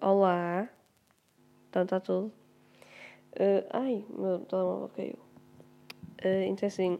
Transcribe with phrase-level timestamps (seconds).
[0.00, 0.68] Olá.
[1.68, 2.32] Então está tudo.
[3.32, 5.18] Uh, ai, meu telemóvel caiu.
[6.24, 6.98] Uh, então assim,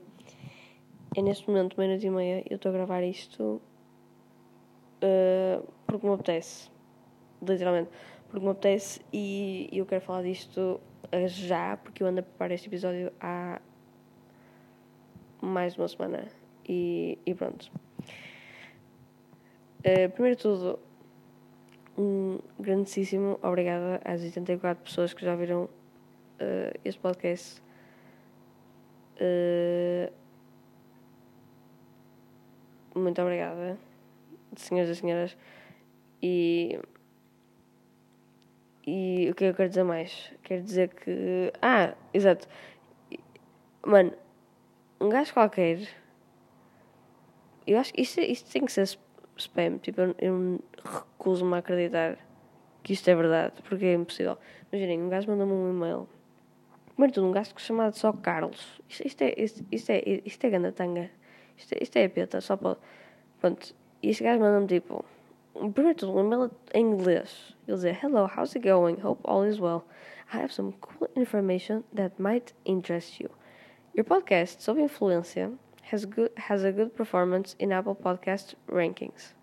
[1.17, 3.61] é neste momento, meia-noite e meia, eu estou a gravar isto
[5.03, 6.71] uh, porque me apetece.
[7.43, 7.91] Literalmente.
[8.29, 10.81] Porque me apetece e eu quero falar disto
[11.27, 13.61] já, porque eu ando a preparar este episódio há
[15.43, 16.29] mais de uma semana.
[16.69, 17.73] E, e pronto.
[20.15, 20.79] primeiro de tudo,
[22.01, 27.63] um grandíssimo obrigada às 84 pessoas que já viram uh, este podcast.
[29.17, 30.11] Uh,
[32.95, 33.79] muito obrigada,
[34.57, 35.37] senhoras e senhoras.
[36.23, 36.79] E,
[38.87, 40.33] e o que eu quero dizer mais?
[40.43, 41.53] Quero dizer que.
[41.61, 42.49] Ah, exato.
[43.85, 44.13] Mano,
[45.01, 45.87] um gajo qualquer.
[47.67, 48.99] Eu acho que isto, isto tem que ser
[49.41, 49.79] spam.
[49.79, 52.19] Tipo, eu, eu recuso-me a acreditar
[52.83, 54.39] que isto é verdade, porque é impossível.
[54.73, 56.09] Imaginem, um gajo manda-me um e-mail.
[56.87, 58.81] Primeiro tudo, um gajo chamado só Carlos.
[58.89, 61.11] Isto, isto é, isto, isto é, isto é gandatanga.
[61.57, 62.77] Isto, é, isto é peta, só para.
[63.41, 63.75] Pronto.
[64.03, 65.05] E este gajo manda-me tipo.
[65.75, 67.57] Primeiro tudo, um e-mail em inglês.
[67.67, 68.97] Ele diz: Hello, how's it going?
[69.03, 69.85] Hope all is well.
[70.33, 73.31] I have some cool information that might interest you.
[73.95, 75.51] Your podcast, sob influência,
[75.93, 79.35] has, good, has a good performance in Apple Podcast rankings.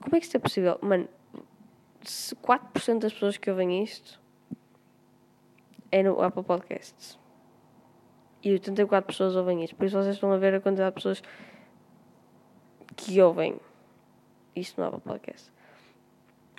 [0.00, 0.78] Como é que isto é possível?
[0.82, 1.08] Mano,
[2.02, 4.20] se 4% das pessoas que ouvem isto
[5.90, 7.18] é no Apple Podcasts.
[8.42, 9.74] E 84 pessoas ouvem isto.
[9.76, 11.22] Por isso vocês estão a ver a quantidade de pessoas
[12.96, 13.58] que ouvem
[14.54, 15.50] isto no Apple Podcast.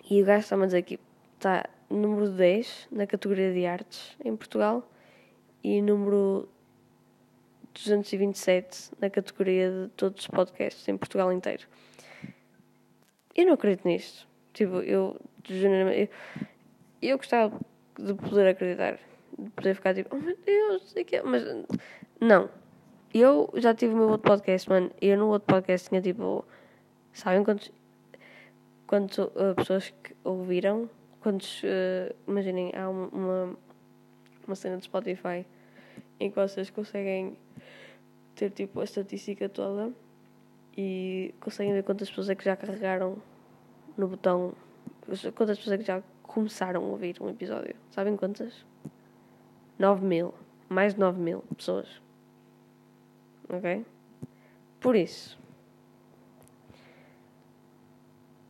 [0.09, 0.99] E o gajo está-me a dizer que
[1.35, 4.89] está número 10 na categoria de artes em Portugal
[5.63, 6.49] e número
[7.75, 11.63] 227 na categoria de todos os podcasts em Portugal inteiro.
[13.35, 14.27] Eu não acredito nisto.
[14.53, 16.09] Tipo, eu, eu,
[17.01, 17.59] eu gostava
[17.99, 18.97] de poder acreditar,
[19.37, 21.43] de poder ficar tipo, oh meu Deus, sei que é, mas
[22.19, 22.49] não.
[23.13, 24.91] Eu já tive o meu outro podcast, mano.
[25.01, 26.45] Eu no outro podcast tinha tipo,
[27.11, 27.71] sabem quantos,
[28.87, 30.89] quantas uh, pessoas que ouviram?
[31.19, 33.57] Quantos, uh, imaginem, há uma,
[34.47, 35.45] uma cena de Spotify
[36.19, 37.37] em que vocês conseguem
[38.35, 39.91] ter tipo a estatística toda
[40.77, 43.17] e conseguem ver quantas pessoas é que já carregaram
[43.97, 44.53] no botão,
[45.35, 47.75] quantas pessoas é que já começaram a ouvir um episódio.
[47.91, 48.65] Sabem quantas?
[49.79, 50.33] 9 mil.
[50.67, 52.01] Mais de 9 mil pessoas.
[53.47, 53.85] Ok?
[54.79, 55.37] Por isso.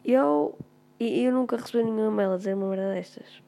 [0.04, 0.58] Eu.
[1.00, 3.42] E eu nunca recebi nenhuma mail a dizer uma merda destas.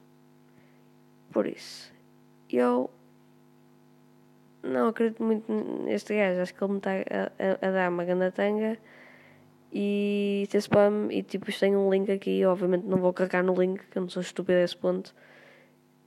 [1.31, 1.94] Por isso.
[2.50, 2.90] Eu
[4.68, 5.52] não acredito muito
[5.84, 6.42] neste gajo.
[6.42, 8.78] Acho que ele me está a, a, a dar uma grande tanga
[9.72, 11.08] e ter spam.
[11.12, 12.46] E tipo, isto tem um link aqui.
[12.46, 15.14] Obviamente não vou carregar no link, que eu não sou estúpido a esse ponto.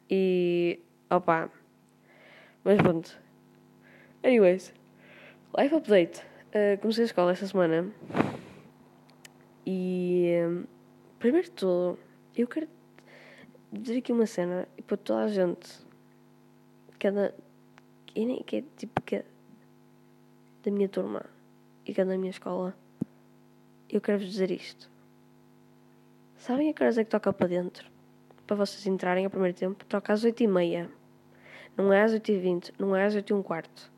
[0.08, 0.80] E.
[1.08, 1.50] opa.
[2.64, 3.18] Mas pronto.
[4.22, 4.74] Anyways,
[5.58, 6.22] life update.
[6.48, 7.90] Uh, comecei a escola esta semana.
[9.66, 10.32] E.
[10.46, 10.64] Um,
[11.18, 11.98] primeiro de tudo,
[12.36, 12.68] eu quero
[13.72, 15.68] dizer aqui uma cena e para toda a gente.
[16.98, 17.30] Que, nem,
[18.14, 19.24] que é tipo que é
[20.62, 21.24] da minha turma
[21.86, 22.76] e que é da minha escola,
[23.88, 24.90] eu quero-vos dizer isto.
[26.36, 27.90] Sabem a que horas é que toca para dentro?
[28.46, 29.84] Para vocês entrarem ao primeiro tempo?
[29.84, 30.88] Toca às 8h30.
[31.76, 33.92] Não é às 8h20, não é às 8 h quarto.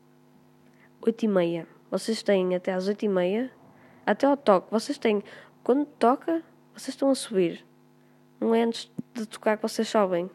[1.01, 1.65] 8h30.
[1.89, 3.49] Vocês têm até às 8h30,
[4.05, 4.71] até ao toque.
[4.71, 5.23] Vocês têm,
[5.63, 6.43] quando toca,
[6.73, 7.65] vocês estão a subir.
[8.39, 10.29] Não é antes de tocar que vocês sobem.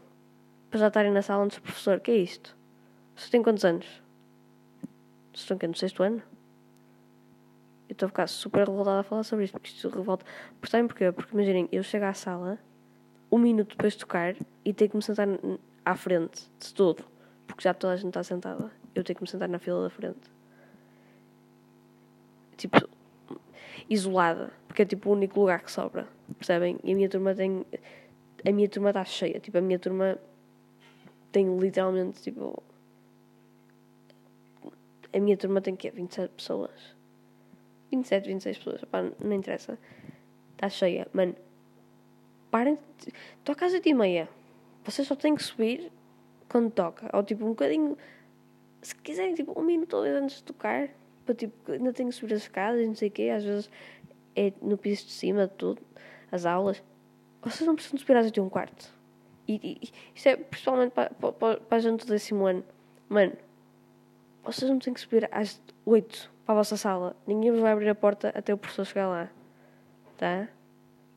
[0.70, 2.00] Para já estarem na sala antes do professor.
[2.00, 2.57] que é isto?
[3.18, 3.84] Você tem quantos anos?
[5.34, 6.22] Vocês estão no sexto ano?
[7.88, 10.24] Eu estou a ficar super revoltada a falar sobre isto, porque isto revolta.
[10.60, 11.10] Por sabem porquê?
[11.10, 12.60] Porque imaginem, eu chego à sala,
[13.30, 15.26] um minuto depois de tocar, e tenho que me sentar
[15.84, 17.04] à frente de todo.
[17.44, 18.70] Porque já toda a gente está sentada.
[18.94, 20.30] Eu tenho que me sentar na fila da frente.
[22.56, 22.88] Tipo,
[23.90, 24.52] isolada.
[24.68, 26.06] Porque é tipo o único lugar que sobra.
[26.36, 26.78] Percebem?
[26.84, 27.66] E a minha turma tem.
[28.46, 29.40] A minha turma está cheia.
[29.40, 30.16] Tipo, a minha turma
[31.32, 32.62] tem literalmente, tipo
[35.12, 36.96] a minha turma tem que 27 pessoas.
[37.90, 38.84] 27, 26 pessoas.
[38.84, 39.78] Pá, não interessa.
[40.52, 41.08] Está cheia.
[41.12, 41.34] Mano,
[42.50, 42.78] parem.
[43.44, 44.28] Toca às 8 e meia.
[44.84, 45.90] Vocês só têm que subir
[46.48, 47.08] quando toca.
[47.16, 47.96] Ou tipo um bocadinho.
[48.82, 50.88] Se quiserem, tipo um minuto ou dois antes de tocar.
[51.24, 53.30] Para tipo, ainda tenho que subir as escadas não sei o quê.
[53.34, 53.70] Às vezes
[54.36, 55.82] é no piso de cima de tudo.
[56.30, 56.82] As aulas.
[57.42, 58.92] Vocês não precisam subir às 8 e um quarto.
[59.46, 62.62] E, e, isto é principalmente para, para, para a gente do décimo ano.
[63.08, 63.32] Mano,
[64.52, 67.14] vocês não têm que subir às 8 para a vossa sala.
[67.26, 69.30] Ninguém vos vai abrir a porta até o professor chegar lá.
[70.16, 70.48] Tá?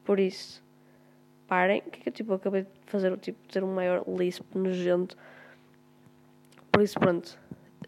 [0.03, 0.61] Por isso,
[1.47, 5.17] parem, que é que eu tipo, acabei de fazer, tipo, ter um maior lisp nojento.
[6.71, 7.39] Por isso, pronto,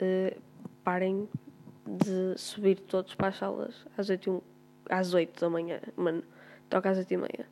[0.01, 0.41] uh,
[0.83, 1.27] parem
[1.85, 4.43] de subir todos para as salas às 8,
[4.89, 6.23] às 8 da manhã, mano,
[6.69, 7.47] toca às 8 e meia.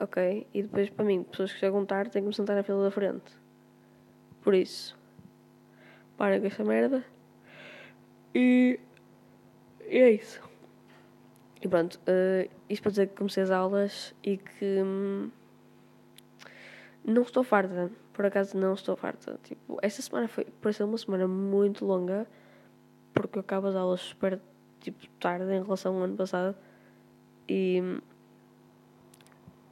[0.00, 0.46] Ok?
[0.52, 2.90] E depois, para mim, pessoas que chegam tarde têm que me sentar na fila da
[2.90, 3.32] frente.
[4.42, 4.98] Por isso,
[6.22, 7.04] parem com esta merda.
[8.32, 8.78] E,
[9.88, 10.40] e é isso.
[11.60, 15.32] E pronto, uh, isto para dizer que comecei as aulas e que hum,
[17.04, 17.90] não estou farta.
[18.12, 19.36] Por acaso não estou farta.
[19.42, 22.24] Tipo, esta semana foi, pareceu uma semana muito longa
[23.12, 24.38] porque eu acabo as aulas super
[24.78, 26.56] tipo, tarde em relação ao ano passado
[27.48, 27.82] e,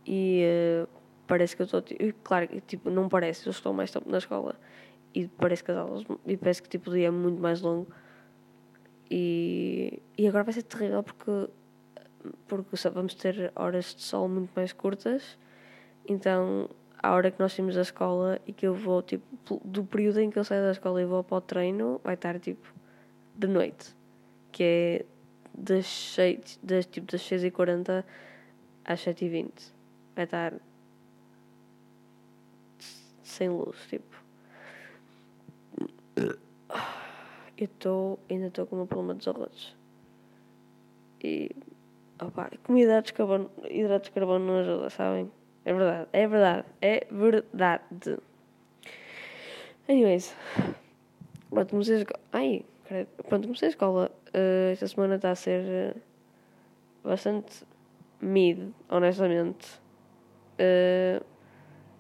[0.05, 0.45] e
[0.83, 0.89] uh,
[1.29, 1.83] parece que eu estou
[2.25, 4.57] claro tipo não parece eu estou mais tempo na escola
[5.15, 7.87] e parece que as aulas e parece que tipo o dia é muito mais longo
[9.11, 11.49] e, e agora vai ser terrível porque
[12.47, 15.39] porque vamos ter horas de sol muito mais curtas
[16.07, 16.69] então
[17.03, 20.31] a hora que nós saímos da escola e que eu vou tipo do período em
[20.31, 22.81] que eu saio da escola e vou para o treino vai estar tipo
[23.41, 23.97] de noite,
[24.53, 25.07] que é
[25.57, 28.05] das 6, das, tipo, das 6h40
[28.85, 29.73] às 7h20.
[30.15, 30.55] Vai estar
[33.23, 34.10] sem luz, tipo.
[36.29, 39.77] Eu estou, ainda estou com um problema dos arrotos.
[41.23, 41.51] E,
[42.21, 45.31] opa, como hidratos de carbono, de carbono não ajuda, sabem?
[45.65, 48.19] É verdade, é verdade, é verdade.
[49.89, 50.35] Anyways,
[51.51, 52.07] pronto, comecei a...
[52.33, 52.65] Ai,
[53.29, 54.11] Pronto, comecei a escola.
[54.35, 57.65] Uh, esta semana está a ser uh, bastante
[58.21, 59.81] mid, honestamente.
[60.59, 61.25] Uh,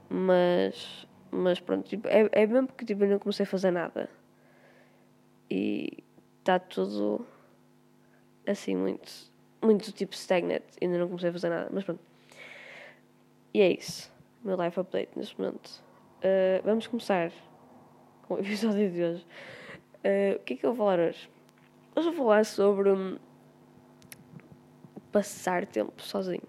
[0.08, 4.08] mas, mas pronto, tipo, é, é mesmo porque tipo, eu não comecei a fazer nada.
[5.50, 6.04] E
[6.38, 7.26] está tudo
[8.46, 9.10] assim muito,
[9.62, 10.62] muito tipo stagnant.
[10.80, 12.00] Ainda não comecei a fazer nada, mas pronto.
[13.52, 14.12] E é isso.
[14.42, 15.82] Meu life update neste momento.
[16.64, 17.32] vamos começar
[18.26, 19.26] com o episódio de hoje.
[20.04, 21.28] Uh, o que é que eu vou falar hoje?
[21.94, 23.18] Hoje vou falar sobre um,
[25.10, 26.42] passar tempo sozinho.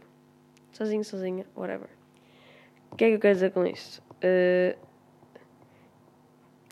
[0.71, 1.89] Sozinho, sozinha, whatever.
[2.91, 4.01] O que é que eu quero dizer com isto?
[4.23, 4.77] Uh,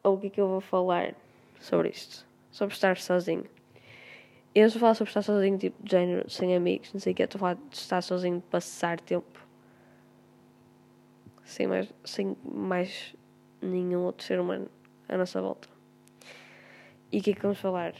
[0.04, 1.16] ou o que é que eu vou falar
[1.60, 2.26] sobre isto?
[2.52, 3.46] Sobre estar sozinho.
[4.56, 7.16] Eu estou a falar sobre estar sozinho, tipo, de género, sem amigos, não sei o
[7.16, 7.24] que.
[7.24, 9.40] Estou a falar de estar sozinho, de passar tempo.
[11.44, 13.16] Sem mais, sem mais
[13.62, 14.70] nenhum outro ser humano
[15.08, 15.68] à nossa volta.
[17.12, 17.94] E o que é que vamos falar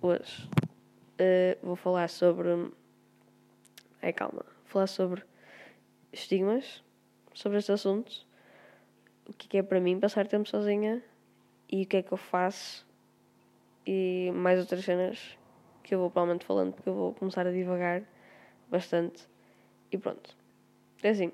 [0.00, 0.48] hoje?
[1.20, 2.70] Uh, vou falar sobre.
[4.00, 4.44] Ai, calma.
[4.44, 5.22] Vou falar sobre
[6.12, 6.82] estigmas,
[7.34, 8.26] sobre este assunto,
[9.28, 11.02] o que é, que é para mim passar tempo sozinha
[11.70, 12.86] e o que é que eu faço
[13.86, 15.38] e mais outras cenas
[15.82, 18.02] que eu vou provavelmente falando porque eu vou começar a divagar
[18.70, 19.26] bastante.
[19.90, 20.36] E pronto.
[21.02, 21.32] É assim.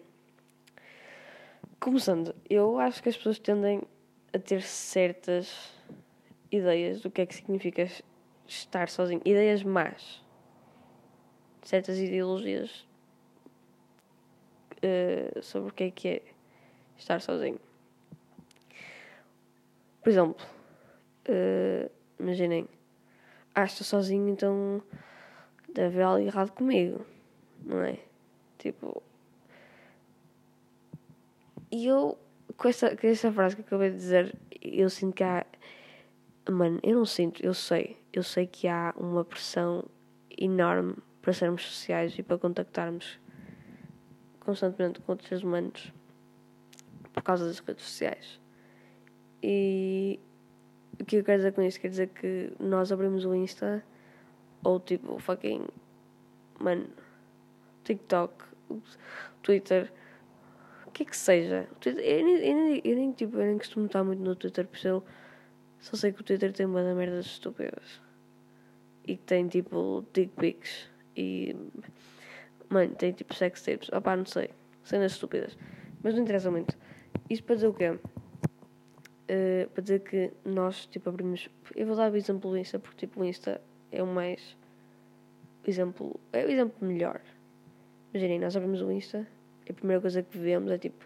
[1.80, 3.82] Começando, eu acho que as pessoas tendem
[4.32, 5.74] a ter certas
[6.50, 7.86] ideias do que é que significa
[8.46, 9.20] estar sozinho.
[9.24, 10.22] Ideias más.
[11.62, 12.86] Certas ideologias
[14.78, 16.22] uh, sobre o que é que é
[16.96, 17.58] estar sozinho.
[20.04, 20.46] Por exemplo,
[21.28, 21.90] uh,
[22.20, 22.68] imaginem,
[23.54, 24.82] ah, estou sozinho, então
[25.72, 27.04] deve haver algo errado comigo,
[27.64, 27.98] não é?
[28.58, 29.02] Tipo.
[31.72, 32.18] E eu,
[32.56, 35.44] com essa, com essa frase que acabei de dizer, eu sinto que há
[36.50, 37.96] Mano, eu não sinto, eu sei.
[38.12, 39.88] Eu sei que há uma pressão
[40.38, 43.18] enorme para sermos sociais e para contactarmos
[44.40, 45.90] constantemente com outros seres humanos
[47.14, 48.43] por causa das redes sociais.
[49.46, 50.18] E
[50.98, 51.78] o que eu quero dizer com isto?
[51.78, 53.84] Quer dizer que nós abrimos o Insta
[54.62, 55.66] ou tipo fucking.
[56.58, 56.88] Mano,
[57.84, 58.42] TikTok,
[59.42, 59.92] Twitter,
[60.86, 61.68] o que é que seja.
[61.78, 64.78] Twitter, eu, nem, eu, nem, eu, tipo, eu nem costumo estar muito no Twitter, por
[64.78, 65.02] isso
[65.78, 68.00] só sei que o Twitter tem uma da merdas estúpidas.
[69.06, 70.88] E que tem tipo dick pics.
[71.14, 71.54] E.
[72.70, 73.90] Mano, tem tipo sex tapes.
[73.90, 74.48] Opá, não sei.
[74.82, 75.54] Cenas estúpidas.
[76.02, 76.74] Mas não interessa muito.
[77.28, 77.98] Isto para dizer o quê?
[79.34, 81.48] Uh, para dizer que nós tipo abrimos.
[81.74, 83.60] Eu vou dar o exemplo do Insta porque tipo o Insta
[83.90, 84.56] é o mais.
[85.66, 86.20] exemplo.
[86.32, 87.20] É o exemplo melhor.
[88.12, 89.26] Imaginem, nós abrimos o Insta
[89.66, 91.04] e a primeira coisa que vemos é tipo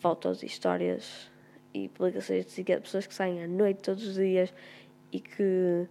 [0.00, 1.30] fotos e histórias
[1.74, 4.54] e publicações de pessoas que saem à noite todos os dias
[5.12, 5.86] e que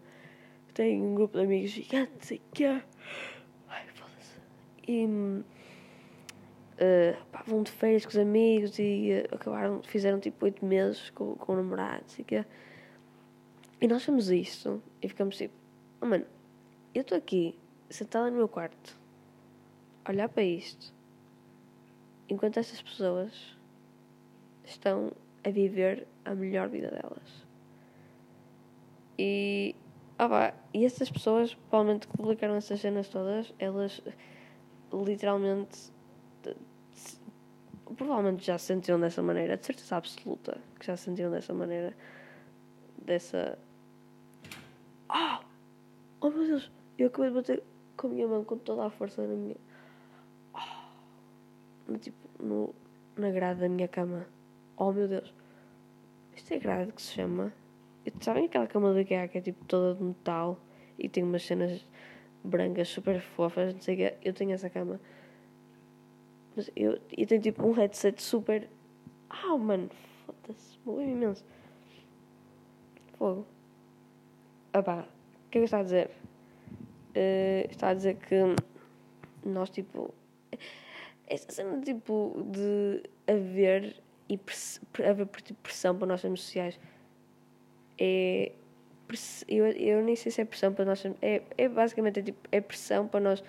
[0.74, 2.82] têm um grupo de amigos gigantes e que ai
[3.94, 4.40] foda-se
[4.88, 5.06] e
[6.78, 11.36] uh, vão de férias com os amigos e uh, acabaram, fizeram tipo oito meses com,
[11.36, 12.46] com o namorado e que
[13.80, 15.54] e nós vemos isto e ficamos tipo
[16.02, 16.26] oh, mano,
[16.94, 17.58] eu estou aqui
[17.90, 18.98] sentada no meu quarto
[20.06, 20.94] a olhar para isto
[22.30, 23.58] enquanto essas pessoas
[24.66, 25.12] estão
[25.44, 27.48] a viver a melhor vida delas.
[29.18, 29.76] E,
[30.18, 34.02] ah pá, e essas pessoas, provavelmente, que publicaram essas cenas todas, elas
[34.92, 35.92] literalmente
[37.96, 41.94] provavelmente já se sentiram dessa maneira, de certeza absoluta que já se sentiram dessa maneira,
[43.04, 43.58] dessa.
[45.10, 45.44] Oh!
[46.22, 46.72] Oh meu Deus!
[46.98, 47.64] Eu acabei de bater
[47.96, 49.56] com a minha mão com toda a força na minha.
[50.54, 51.92] Oh!
[51.92, 52.74] No, tipo, no,
[53.16, 54.26] na grade da minha cama.
[54.76, 55.34] Oh meu Deus!
[56.36, 57.54] Isto é grade que se chama.
[58.22, 60.60] Sabem aquela cama da IKEA que é tipo toda de metal
[60.98, 61.86] e tem umas cenas
[62.44, 64.28] brancas super fofas, não sei o que.
[64.30, 65.00] Eu tenho essa cama.
[66.58, 68.68] Mas eu, eu tenho tipo um headset super.
[69.30, 69.92] Ah, mano,
[70.26, 71.46] foda-se, morreu imenso.
[73.16, 73.46] Fogo.
[74.74, 75.02] Ah pá,
[75.46, 76.10] o que é que estava a dizer?
[77.16, 78.36] Uh, estava a dizer que
[79.46, 80.12] nós, tipo.
[81.28, 84.40] Essa cena, tipo, de haver e
[85.08, 86.80] haver tipo, pressão para nós sermos sociais
[88.00, 88.52] é.
[89.48, 91.20] Eu, eu nem sei se é pressão para nós sermos.
[91.22, 93.44] É, é basicamente é, tipo, é pressão para nós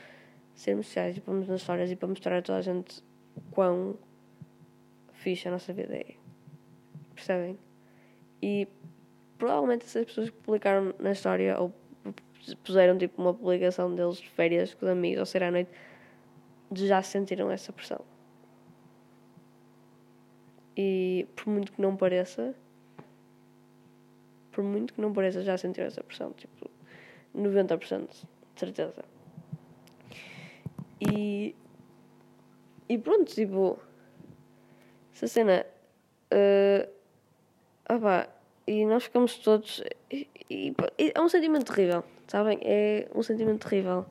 [0.58, 3.00] sermos sociais e pomos nas histórias e para mostrar a toda a gente
[3.52, 3.96] quão
[5.12, 6.16] fixe a nossa vida é.
[7.14, 7.56] Percebem?
[8.42, 8.66] E
[9.38, 11.72] provavelmente essas pessoas que publicaram na história ou
[12.64, 15.70] puseram tipo uma publicação deles de férias com os amigos ou ser à noite
[16.72, 18.00] já sentiram essa pressão.
[20.76, 22.52] E por muito que não pareça,
[24.50, 26.32] por muito que não pareça, já sentiram essa pressão.
[26.32, 26.68] Tipo,
[27.32, 29.17] 90% de certeza.
[31.00, 31.54] E.
[32.88, 33.78] E pronto, tipo.
[35.12, 35.66] Essa cena.
[36.32, 36.88] Uh,
[37.86, 38.28] ah pá,
[38.66, 39.82] e nós ficamos todos.
[40.10, 42.58] E, e, e, é um sentimento terrível, sabem?
[42.62, 44.04] É um sentimento terrível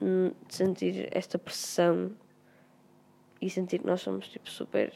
[0.00, 2.12] hum, de sentir esta pressão
[3.40, 4.92] e sentir que nós somos tipo super.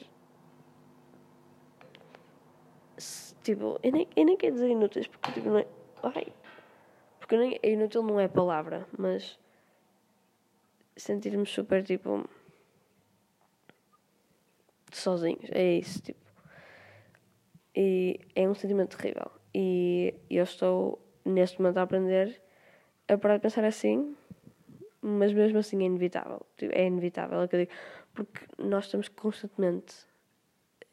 [3.43, 5.67] Tipo, eu nem, eu nem quero dizer inúteis porque tipo, não é.
[6.03, 6.29] Ai,
[7.19, 9.39] porque nem, inútil não é palavra, mas
[11.01, 12.29] sentirmos super tipo
[14.93, 16.21] sozinhos, é isso, tipo.
[17.75, 19.31] E é um sentimento terrível.
[19.55, 22.41] E eu estou neste momento a aprender
[23.09, 24.17] a parar de pensar assim,
[25.03, 26.47] mas mesmo assim é inevitável.
[26.57, 27.73] Tipo, é inevitável, é que eu digo,
[28.15, 29.95] porque nós estamos constantemente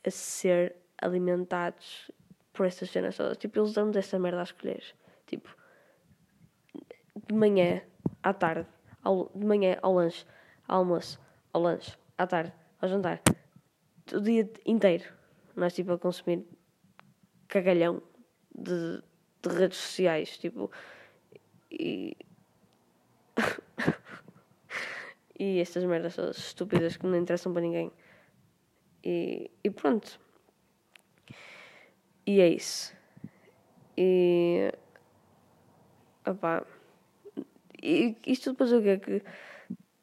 [0.06, 2.12] a ser alimentados
[2.54, 3.38] por estas cenas todas.
[3.38, 4.84] Tipo, eles dão-nos esta merda a escolher.
[5.28, 5.56] Tipo,
[7.28, 7.82] de manhã
[8.24, 8.68] à tarde
[9.08, 10.26] ao, de manhã ao lanche,
[10.68, 11.18] ao almoço,
[11.54, 13.22] ao lanche, à tarde, ao jantar,
[14.14, 15.06] o dia inteiro.
[15.56, 16.46] Nós, tipo, a consumir
[17.48, 18.02] cagalhão
[18.54, 19.02] de,
[19.42, 20.70] de redes sociais, tipo,
[21.72, 22.18] e.
[25.40, 27.92] e estas merdas todas estúpidas que não interessam para ninguém.
[29.04, 30.20] E, e pronto.
[32.26, 32.94] E é isso.
[33.98, 34.72] E.
[36.26, 36.66] Opá.
[37.82, 38.98] Isto depois o quê?
[38.98, 39.24] Que,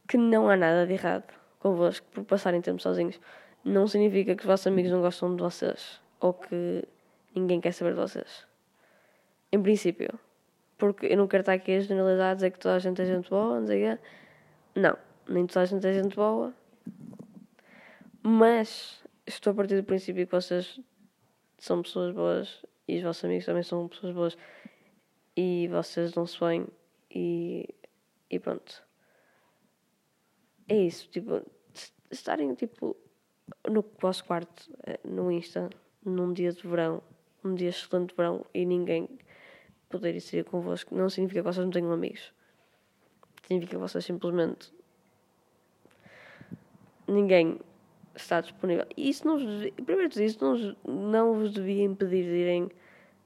[0.08, 3.18] que não há nada de errado convosco por passarem tempo sozinhos.
[3.64, 6.84] Não significa que os vossos amigos não gostam de vocês ou que
[7.34, 8.46] ninguém quer saber de vocês.
[9.50, 10.18] Em princípio.
[10.76, 13.30] Porque eu não quero estar aqui a generalizar, dizer que toda a gente é gente
[13.30, 13.98] boa, não sei quê.
[14.74, 16.52] Não, nem toda a gente é gente boa.
[18.22, 20.80] Mas estou a partir do princípio que vocês
[21.58, 24.38] são pessoas boas e os vossos amigos também são pessoas boas
[25.36, 26.66] e vocês não se veem
[27.14, 27.68] e,
[28.28, 28.82] e pronto.
[30.68, 31.42] É isso, tipo,
[32.10, 32.96] estarem tipo
[33.68, 35.68] no vosso quarto, eh, no Insta,
[36.04, 37.02] num dia de verão,
[37.44, 39.08] um dia excelente de verão e ninguém
[39.88, 42.32] poder ir convosco, não significa que vocês não tenham amigos.
[43.42, 44.72] Significa que vocês simplesmente
[47.06, 47.60] ninguém
[48.14, 48.86] está disponível.
[48.96, 52.70] E isso não vos, primeiro de isso não, não vos devia impedir de irem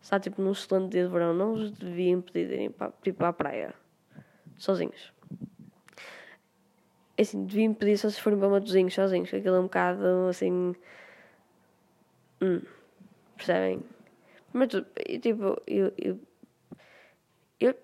[0.08, 3.22] está tipo num excelente dia de verão, não vos devia impedir de irem para, tipo,
[3.26, 3.74] à praia,
[4.56, 5.12] sozinhos.
[7.14, 10.74] É assim, devia impedir se vocês forem para Matozinhos sozinhos, aquilo é um bocado assim.
[12.40, 12.62] Hum,
[13.36, 13.82] percebem?
[14.50, 14.68] Mas
[15.20, 16.18] tipo, eu, eu,
[17.60, 17.74] eu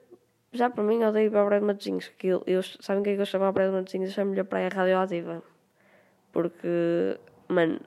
[0.50, 2.11] já para mim odeio ir para a Praia de Matozinhos.
[2.23, 4.09] Eu, eu, sabem o que é que eu chamo a Praia de Matozinhos?
[4.09, 5.43] Eu chamo-lhe a Praia Radioativa.
[6.33, 7.81] Porque, mano,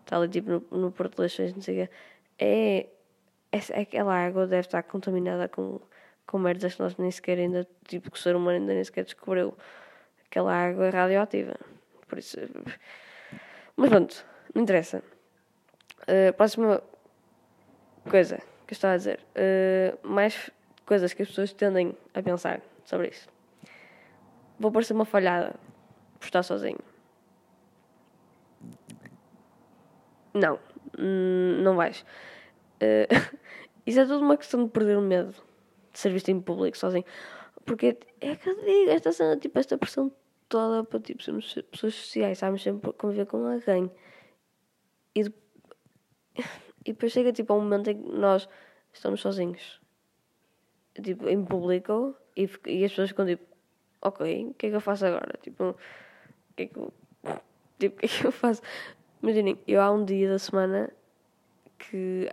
[0.00, 1.92] está ali tipo no, no Porto de Leixões, não sei o quê.
[2.38, 2.95] É
[3.74, 5.80] aquela água deve estar contaminada com,
[6.26, 9.04] com merdas que nós nem sequer ainda, tipo, que o ser humano ainda nem sequer
[9.04, 9.54] descobriu.
[10.26, 11.56] Aquela água é radioativa.
[12.08, 12.36] Por isso.
[13.76, 15.02] Mas pronto, não interessa.
[16.02, 16.82] Uh, próxima
[18.08, 19.20] coisa que eu estava a dizer.
[19.34, 20.50] Uh, mais
[20.84, 23.28] coisas que as pessoas tendem a pensar sobre isso.
[24.58, 25.54] Vou parecer uma falhada
[26.18, 26.78] por estar sozinho.
[30.32, 30.58] Não,
[30.98, 32.04] hum, não vais.
[32.76, 33.38] Uh,
[33.86, 35.34] isso é tudo uma questão de perder o medo
[35.92, 37.04] de ser visto em público sozinho.
[37.64, 40.12] Porque é que eu digo, esta cena, tipo, esta pressão
[40.48, 43.90] toda para tipo, sermos pessoas sociais, sabemos sempre conviver com alguém.
[45.14, 45.20] E,
[46.84, 48.48] e depois chega tipo a um momento em que nós
[48.92, 49.80] estamos sozinhos.
[51.02, 53.44] Tipo, em público e, e as pessoas ficam tipo,
[54.00, 55.38] ok, o que é que eu faço agora?
[55.42, 56.92] Tipo, o que é que eu,
[57.78, 58.62] tipo, que é que eu faço?
[59.22, 60.90] Imaginem, eu há um dia da semana
[61.78, 62.30] que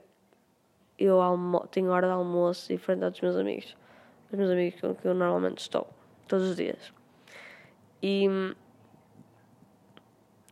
[0.97, 3.75] eu almo tenho hora de almoço em frente aos meus amigos.
[4.31, 5.87] Os meus amigos com que eu normalmente estou,
[6.27, 6.93] todos os dias.
[8.01, 8.27] E,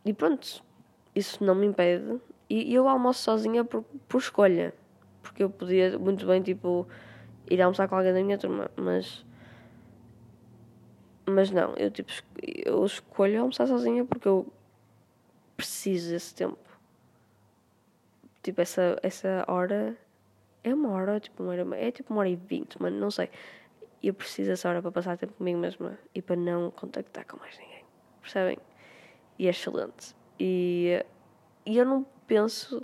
[0.04, 0.62] e pronto,
[1.14, 2.20] isso não me impede.
[2.48, 4.74] E eu almoço sozinha por, por escolha.
[5.22, 6.86] Porque eu podia muito bem, tipo,
[7.50, 9.24] ir almoçar com alguém da minha turma, mas.
[11.24, 12.10] Mas não, eu tipo,
[12.42, 14.52] eu escolho almoçar sozinha porque eu
[15.56, 16.58] preciso desse tempo.
[18.42, 19.96] Tipo, essa, essa hora
[20.64, 23.30] é uma hora, tipo, uma hora, é tipo uma hora e vinte, mano, não sei
[24.02, 27.56] eu preciso dessa hora para passar tempo comigo mesma e para não contactar com mais
[27.58, 27.84] ninguém.
[28.20, 28.58] Percebem?
[29.38, 30.14] E é excelente.
[30.38, 31.04] E,
[31.64, 32.82] e eu não penso.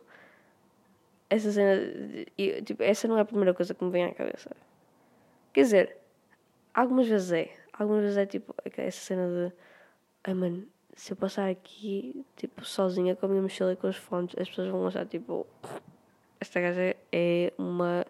[1.28, 1.76] Essa cena.
[1.76, 4.56] De, tipo, essa não é a primeira coisa que me vem à cabeça.
[5.52, 5.96] Quer dizer,
[6.72, 7.50] algumas vezes é.
[7.72, 9.52] Algumas vezes é tipo essa cena de.
[10.24, 13.96] Ai mano, se eu passar aqui, tipo, sozinha com a minha mochila e com os
[13.96, 15.46] fones, as pessoas vão achar tipo.
[16.40, 18.06] Esta gaja é uma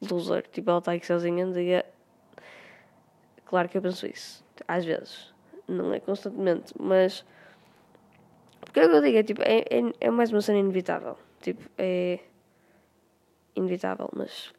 [0.00, 0.46] loser.
[0.48, 1.84] Tipo, ela está aqui sozinha, diga
[3.46, 4.44] Claro que eu penso isso.
[4.66, 5.32] Às vezes.
[5.66, 6.74] Não é constantemente.
[6.78, 7.24] Mas.
[8.60, 11.16] Porque é o que eu digo, é tipo, é, é, é mais uma cena inevitável.
[11.40, 12.18] Tipo, é.
[13.54, 14.52] Inevitável, mas.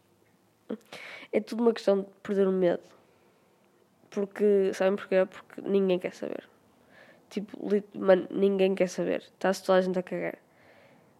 [1.31, 2.83] É tudo uma questão de perder o medo.
[4.09, 4.73] Porque.
[4.73, 5.25] Sabem porquê?
[5.25, 6.47] Porque ninguém quer saber.
[7.29, 7.57] Tipo,
[7.93, 9.21] mano, ninguém quer saber.
[9.21, 10.37] Está-se toda a gente a cagar.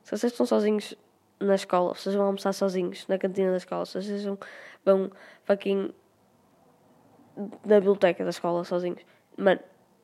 [0.03, 0.95] Se vocês estão sozinhos
[1.39, 4.37] na escola, vocês vão almoçar sozinhos na cantina da escola, vocês vão,
[4.83, 5.11] vão
[5.43, 5.93] fucking
[7.65, 9.01] na biblioteca da escola sozinhos.
[9.37, 9.59] Mano,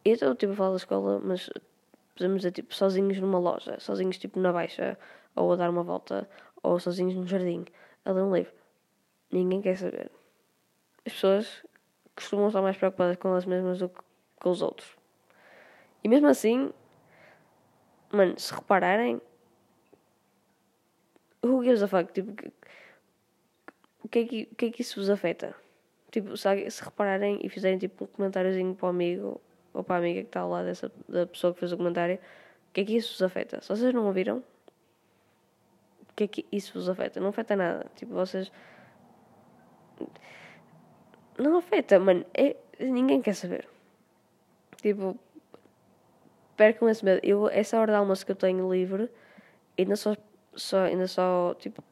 [0.06, 1.50] eu estou tipo a falar da escola, mas
[2.16, 4.98] podemos dizer tipo sozinhos numa loja, sozinhos tipo na baixa,
[5.36, 6.30] ou a dar uma volta,
[6.62, 7.66] ou sozinhos no jardim,
[8.06, 8.54] a ler um livro.
[9.32, 10.12] Ninguém quer saber.
[11.06, 11.66] As pessoas
[12.16, 14.00] costumam estar mais preocupadas com elas mesmas do que
[14.40, 14.96] com os outros.
[16.04, 16.72] E mesmo assim,
[18.12, 19.22] mano, se repararem,
[21.44, 22.12] who gives a fuck?
[22.14, 22.32] Tipo,
[24.04, 25.56] o que, é que, que é que isso vos afeta?
[26.12, 29.42] Tipo, se, se repararem e fizerem tipo um comentáriozinho para o amigo
[29.74, 32.16] ou para a amiga que está ao lado dessa, da pessoa que fez o comentário,
[32.16, 33.62] o que é que isso vos afeta?
[33.62, 34.44] Se vocês não ouviram,
[36.02, 37.20] o que é que isso vos afeta?
[37.20, 37.88] Não afeta nada.
[37.96, 38.52] Tipo, vocês.
[41.38, 42.24] Não afeta, mano.
[42.34, 42.56] É...
[42.80, 43.68] Ninguém quer saber.
[44.82, 45.18] Tipo,
[46.56, 47.20] percam esse medo.
[47.24, 49.10] Eu, essa hora de almoço que eu tenho livre,
[49.78, 50.16] ainda só,
[50.56, 51.84] só, ainda só tipo,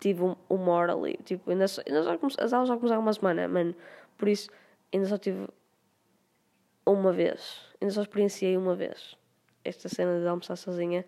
[0.00, 1.18] tive uma hora ali.
[1.24, 3.74] Tipo, ainda só, ainda só as aulas já começaram uma semana, mano.
[4.16, 4.50] Por isso,
[4.92, 5.46] ainda só tive
[6.84, 7.60] uma vez.
[7.80, 9.16] Ainda só experienciei uma vez
[9.64, 11.04] esta cena de almoçar sozinha.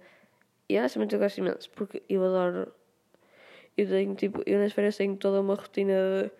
[0.68, 2.72] E honestamente eu gosto imenso, porque eu adoro.
[3.76, 6.30] Eu tenho, tipo, eu nas férias tenho toda uma rotina de.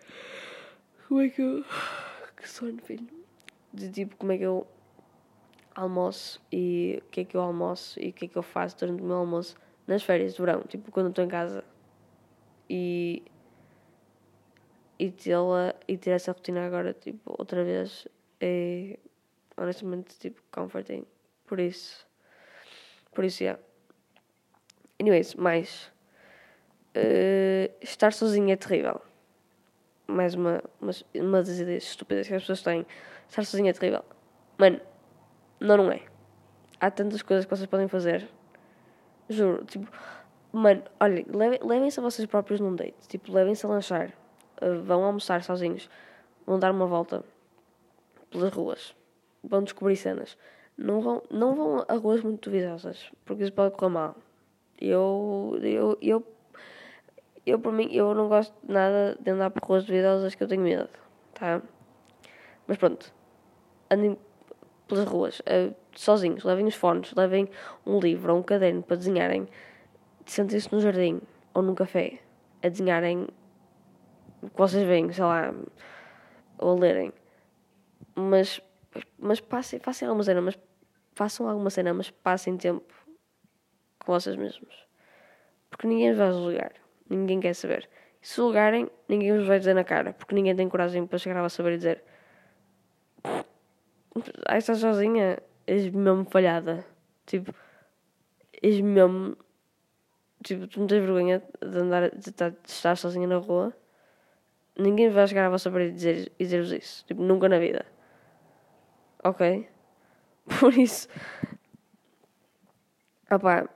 [1.07, 1.63] Como é que eu.
[2.35, 3.07] Que sono, filho.
[3.73, 4.67] De tipo, como é que eu
[5.75, 8.77] almoço e o que é que eu almoço e o que é que eu faço
[8.77, 9.55] durante o meu almoço
[9.89, 10.61] nas férias de verão.
[10.61, 11.63] Tipo, quando estou em casa.
[12.69, 13.23] E
[14.99, 18.05] e tê-la e ter essa rotina agora tipo outra vez
[18.39, 18.99] é
[19.57, 21.05] honestamente tipo comforting.
[21.47, 22.05] Por isso
[23.13, 23.59] por isso yeah.
[25.01, 25.91] anyways mais.
[26.95, 29.01] Uh, estar sozinho é terrível.
[30.07, 32.85] Mais uma, uma, uma das ideias estúpidas que as pessoas têm.
[33.27, 34.03] Estar sozinho é terrível.
[34.57, 34.79] Mano
[35.59, 36.01] não não é.
[36.79, 38.29] Há tantas coisas que vocês podem fazer
[39.29, 39.89] juro tipo
[40.51, 41.23] Mano, olha,
[41.63, 43.07] levem-se a vocês próprios num date.
[43.07, 44.11] Tipo, levem-se a lanchar.
[44.59, 45.87] Uh, vão almoçar sozinhos.
[46.45, 47.23] Vão dar uma volta
[48.31, 48.95] pelas ruas.
[49.43, 50.35] Vão descobrir cenas.
[50.75, 54.15] Não vão, não vão a ruas muito duvidosas, porque isso pode correr mal.
[54.81, 56.27] Eu, eu, eu,
[57.45, 60.61] eu, por mim, eu não gosto nada de andar por ruas duvidosas que eu tenho
[60.61, 60.89] medo,
[61.33, 61.61] tá?
[62.65, 63.13] Mas pronto,
[63.91, 64.17] andem
[64.89, 67.47] pelas ruas, uh, sozinhos, levem os fones, levem
[67.85, 69.47] um livro ou um caderno para desenharem
[70.25, 71.21] sentem-se no jardim
[71.53, 72.19] ou num café
[72.61, 73.27] a desenharem
[74.41, 75.53] o que vocês veem, sei lá,
[76.57, 77.13] ou a lerem.
[78.15, 78.61] Mas,
[79.17, 80.57] mas passem, façam alguma cena, mas
[81.13, 82.93] façam alguma cena, mas passem tempo
[84.05, 84.87] com vocês mesmos.
[85.69, 86.73] Porque ninguém vai julgar.
[87.09, 87.89] Ninguém quer saber.
[88.21, 90.13] E se julgarem, ninguém vos vai dizer na cara.
[90.13, 92.03] Porque ninguém tem coragem para chegar a saber e dizer
[94.45, 96.85] ah, estás sozinha, és mesmo falhada.
[97.25, 97.53] Tipo,
[98.61, 99.37] és mesmo.
[100.43, 103.73] Tipo, tu não tens vergonha de andar, de estar, de estar sozinha na rua.
[104.77, 107.05] Ninguém vai chegar à vossa parede e dizer- dizer-vos isso.
[107.05, 107.85] Tipo, nunca na vida.
[109.23, 109.67] Ok?
[110.59, 111.07] Por isso.
[113.29, 113.69] Opá,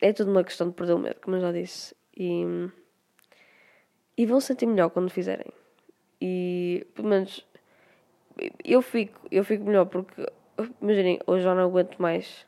[0.00, 1.94] é tudo uma questão de perder o medo, como eu já disse.
[2.16, 2.44] E.
[4.16, 5.52] E vão sentir melhor quando fizerem.
[6.20, 7.46] E, pelo menos,
[8.64, 10.26] eu fico, eu fico melhor porque,
[10.80, 12.46] imaginem, hoje já não aguento mais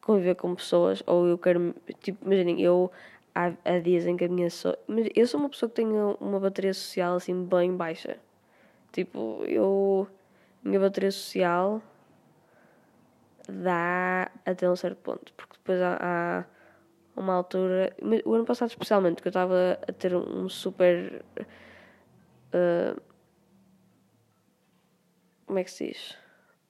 [0.00, 2.90] conviver com pessoas, ou eu quero, tipo, imaginem, eu
[3.34, 4.50] há, há dias em que a minha.
[4.50, 4.76] So,
[5.14, 8.18] eu sou uma pessoa que tem uma bateria social assim bem baixa.
[8.92, 10.08] Tipo, eu.
[10.62, 11.82] Minha bateria social
[13.48, 15.96] dá até um certo ponto, porque depois há,
[17.16, 21.24] há uma altura, o ano passado especialmente, que eu estava a ter um super.
[22.52, 23.00] Uh,
[25.50, 26.16] como é que se diz?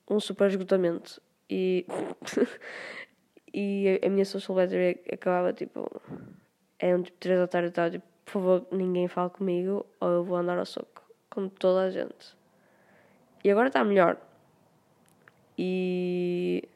[0.08, 1.20] Um super esgotamento.
[1.50, 1.84] E,
[3.52, 5.86] e a, a minha social battery acabava tipo.
[6.78, 10.24] Eram tipo 3 da tarde e estava tipo, por favor, ninguém fale comigo ou eu
[10.24, 11.04] vou andar ao soco.
[11.28, 12.34] Com toda a gente.
[13.44, 14.16] E agora está melhor.
[15.58, 16.66] E.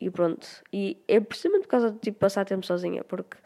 [0.00, 0.46] E pronto.
[0.72, 3.36] E é precisamente por causa de tipo, passar tempo sozinha, porque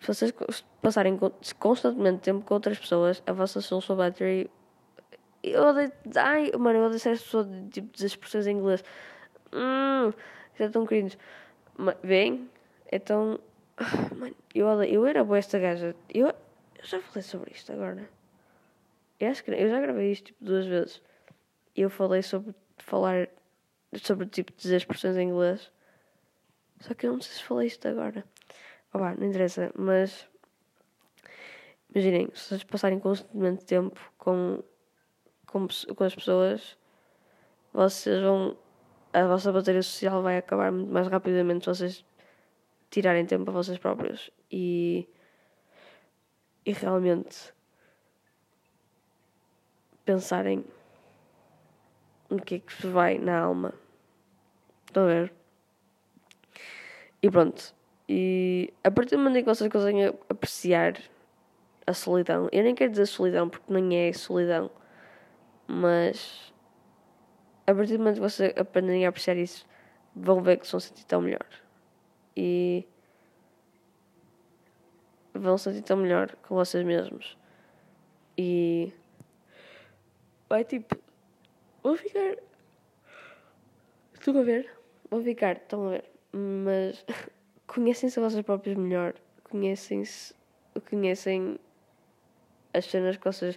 [0.00, 0.32] se vocês
[0.80, 1.18] passarem
[1.58, 4.50] constantemente tempo com outras pessoas, a vossa social battery.
[5.52, 5.92] Eu odeio.
[6.16, 8.82] Ai, mano, eu odeio ser pessoa de tipo, dizer expressões em inglês.
[9.52, 10.12] Hum,
[10.52, 11.16] isso é tão cringe.
[12.02, 12.50] Vem?
[12.90, 13.38] Então.
[14.16, 14.94] Mano, eu odeio.
[14.94, 15.94] Eu era boa esta gaja.
[16.12, 16.34] Eu, eu
[16.82, 18.08] já falei sobre isto agora.
[19.20, 21.02] Eu acho que eu já gravei isto tipo, duas vezes.
[21.74, 23.28] Eu falei sobre falar
[23.98, 25.70] sobre tipo dizer expressões em inglês.
[26.80, 28.24] Só que eu não sei se falei isto agora.
[28.92, 30.28] Oh, bah, não interessa, mas
[31.94, 34.62] imaginem, se vocês passarem constantemente tempo com,
[35.46, 36.76] com, com as pessoas,
[37.72, 38.56] vocês vão.
[39.12, 42.04] A vossa bateria social vai acabar muito mais rapidamente se vocês
[42.90, 44.30] tirarem tempo a vocês próprios.
[44.50, 45.08] E.
[46.64, 47.54] E realmente
[50.04, 50.64] pensarem
[52.30, 53.74] no que é que se vai na alma.
[54.86, 55.32] Estão a ver?
[57.22, 57.74] E pronto.
[58.08, 60.96] E a partir do momento em que vocês conseguem apreciar
[61.86, 64.70] a solidão, eu nem quero dizer solidão porque nem é solidão,
[65.66, 66.52] mas
[67.66, 69.66] a partir do momento que vocês aprendem a apreciar isso,
[70.14, 71.46] vão ver que se vão sentir tão melhor.
[72.36, 72.86] E
[75.34, 77.36] vão sentir tão melhor com vocês mesmos.
[78.38, 78.92] E
[80.48, 80.96] vai tipo
[81.86, 82.36] Vou ficar.
[84.12, 84.68] Estou a ver?
[85.08, 86.04] Vou ficar, estão a ver?
[86.32, 87.04] Mas
[87.64, 89.14] conhecem-se a vocês próprios melhor.
[89.44, 90.34] Conhecem-se.
[90.90, 91.60] Conhecem
[92.74, 93.56] as cenas que vocês.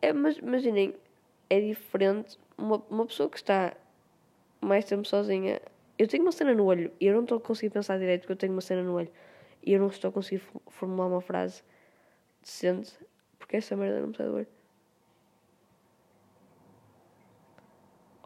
[0.00, 0.92] É, mas imaginem,
[1.52, 2.38] é diferente.
[2.56, 3.76] Uma, uma pessoa que está
[4.58, 5.60] mais tempo sozinha.
[5.98, 8.32] Eu tenho uma cena no olho e eu não estou a conseguir pensar direito porque
[8.32, 9.10] eu tenho uma cena no olho
[9.62, 11.62] e eu não estou a conseguir formular uma frase
[12.40, 12.98] decente
[13.38, 14.46] porque essa merda não me sai do olho.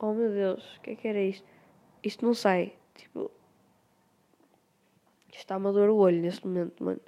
[0.01, 1.49] Oh meu Deus, o que é que era isto?
[2.05, 2.75] Isto não sai.
[2.95, 3.31] Tipo.
[5.33, 7.01] Está-me a dor o olho neste momento, mano.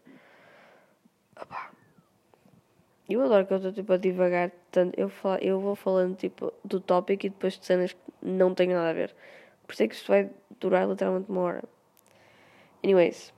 [1.41, 1.71] Opa.
[3.09, 4.99] Eu adoro que eu estou tipo a divagar tanto.
[4.99, 8.69] Eu, falo, eu vou falando tipo do tópico e depois de cenas que não têm
[8.69, 9.15] nada a ver.
[9.67, 11.65] Por isso é que isto vai durar literalmente uma hora.
[12.83, 13.33] Anyways.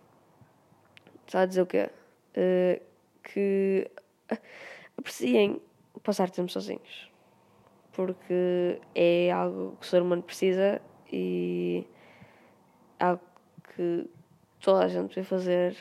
[1.27, 1.89] Está a dizer o quê?
[2.37, 2.83] Uh,
[3.23, 3.91] que
[4.99, 5.61] apreciem
[6.03, 7.11] passar tempo sozinhos
[7.93, 10.81] porque é algo que o ser humano precisa
[11.13, 11.87] e
[12.99, 13.23] algo
[13.75, 14.09] que
[14.61, 15.77] toda a gente vai fazer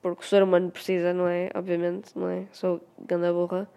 [0.00, 1.50] porque o ser humano precisa, não é?
[1.54, 2.46] Obviamente, não é?
[2.52, 3.68] Sou ganda burra.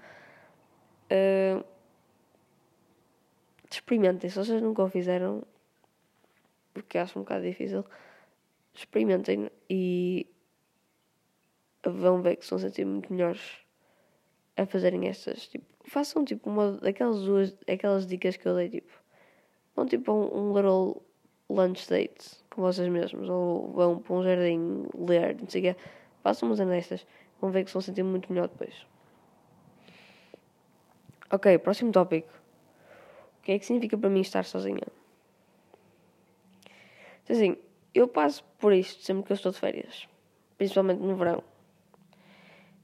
[3.84, 5.44] Experimentem, se vocês nunca o fizeram,
[6.74, 7.84] porque acho um bocado difícil,
[8.74, 10.26] experimentem e
[11.86, 13.42] vão ver que se vão sentir muito melhores
[14.56, 18.92] a fazerem estas, tipo, façam tipo uma daquelas duas, aquelas dicas que eu dei, tipo,
[19.76, 21.04] vão tipo um, um little
[21.50, 25.82] lunch date com vocês mesmos, ou vão para um jardim ler, não sei o quê,
[26.24, 27.06] façam umas destas,
[27.42, 28.88] vão ver que se vão sentir muito melhor depois.
[31.30, 32.43] Ok, próximo tópico.
[33.44, 34.88] O que é que significa para mim estar sozinha?
[37.24, 37.58] Então, assim,
[37.94, 40.08] eu passo por isto sempre que eu estou de férias,
[40.58, 41.44] principalmente no verão.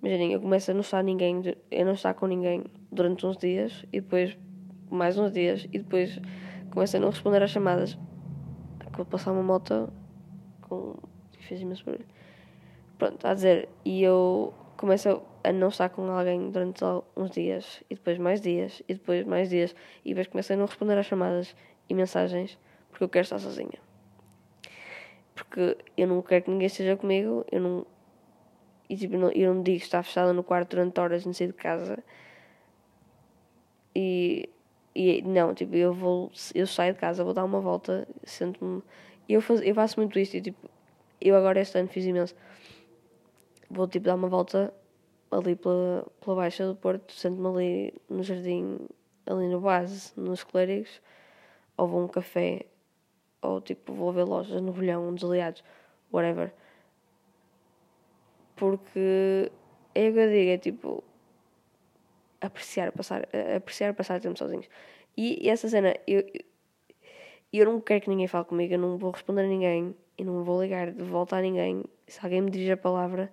[0.02, 1.41] Imaginem, eu começo a não estar ninguém,
[1.72, 4.38] a não estar com ninguém durante uns dias e depois
[4.91, 6.19] mais uns dias e depois
[6.72, 7.98] começo a não responder às chamadas.
[8.98, 9.89] Vou passar uma moto
[10.63, 10.98] com.
[11.39, 12.06] fez imenso barulho.
[12.98, 16.84] Pronto, a dizer, e eu começo a não estar com alguém durante
[17.15, 20.65] uns dias e depois mais dias e depois mais dias e depois começo a não
[20.65, 21.56] responder às chamadas
[21.88, 22.58] e mensagens
[22.89, 23.80] porque eu quero estar sozinha.
[25.34, 27.86] Porque eu não quero que ninguém esteja comigo, eu não.
[28.89, 31.54] E tipo, não, eu não digo está fechada no quarto durante horas, não sair de
[31.54, 32.04] casa.
[33.95, 34.49] E,
[34.95, 38.82] e não, tipo, eu vou, eu saio de casa, vou dar uma volta, sento-me.
[39.28, 40.69] Eu, faz, eu faço muito isto e tipo,
[41.21, 42.36] eu agora este ano fiz imenso.
[43.69, 44.73] Vou tipo dar uma volta
[45.31, 48.79] ali pela, pela Baixa do Porto, sento-me ali no jardim,
[49.25, 51.01] ali no base, nos clérigos,
[51.77, 52.65] ou vou a um café,
[53.41, 55.63] ou tipo vou ver lojas no Bolhão, nos aliados,
[56.11, 56.53] whatever.
[58.55, 59.51] Porque
[59.95, 61.03] é o que eu digo, é tipo
[62.41, 64.67] apreciar passar, apreciar passar tempo sozinhos.
[65.15, 66.23] E, e essa cena, eu,
[67.51, 70.43] eu não quero que ninguém fale comigo, eu não vou responder a ninguém, e não
[70.43, 71.83] vou ligar de volta a ninguém.
[72.07, 73.31] Se alguém me dirigir a palavra,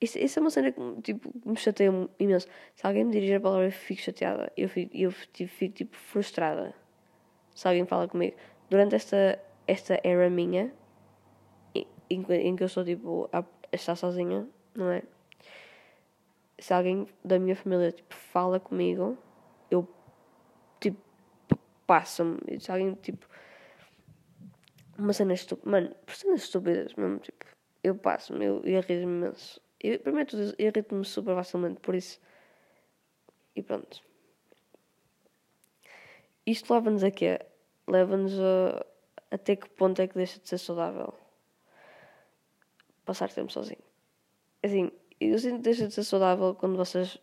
[0.00, 2.46] isso, isso é uma cena que tipo, me chateia imenso.
[2.74, 4.52] Se alguém me dirigir a palavra, eu fico chateada.
[4.56, 6.74] Eu fico, eu fico, fico tipo frustrada.
[7.54, 8.36] Se alguém fala comigo.
[8.68, 10.72] Durante esta, esta era minha,
[11.74, 15.02] em, em que eu estou tipo a estar sozinha, não é?
[16.58, 19.16] Se alguém da minha família tipo, fala comigo,
[19.70, 19.88] eu
[20.78, 20.98] tipo
[21.86, 22.60] passo-me.
[22.60, 23.26] Se alguém tipo.
[24.98, 25.70] Uma cena estúpida.
[25.70, 27.44] Mano, por cenas estúpidas mesmo, tipo,
[27.84, 29.60] eu passo-me, eu, eu irrito-me imenso.
[29.80, 32.20] Eu, primeiro tudo, irrito-me super facilmente, por isso.
[33.54, 34.02] E pronto.
[36.46, 37.40] Isto leva-nos a quê?
[37.86, 38.86] Leva-nos a.
[39.30, 41.12] Até que ponto é que deixa de ser saudável?
[43.04, 43.82] Passar tempo sozinho.
[44.62, 47.18] Assim, eu sinto que deixa de ser saudável quando vocês.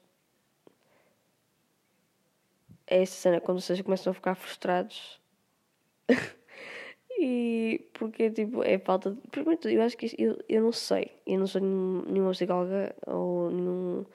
[2.86, 5.22] É essa cena, quando vocês começam a ficar frustrados.
[7.20, 9.22] E porque, tipo, é falta de.
[9.30, 11.12] Primeiro eu acho que isto, eu, eu não sei.
[11.26, 14.06] Eu não sou nenhum, nenhuma psicóloga ou nenhum.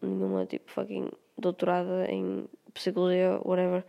[0.00, 3.84] nenhuma, tipo, fucking doutorada em psicologia, whatever.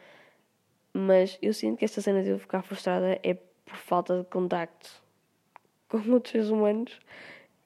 [0.94, 4.90] Mas eu sinto que esta cena de eu ficar frustrada é por falta de contacto
[5.90, 7.00] com outros seres humanos.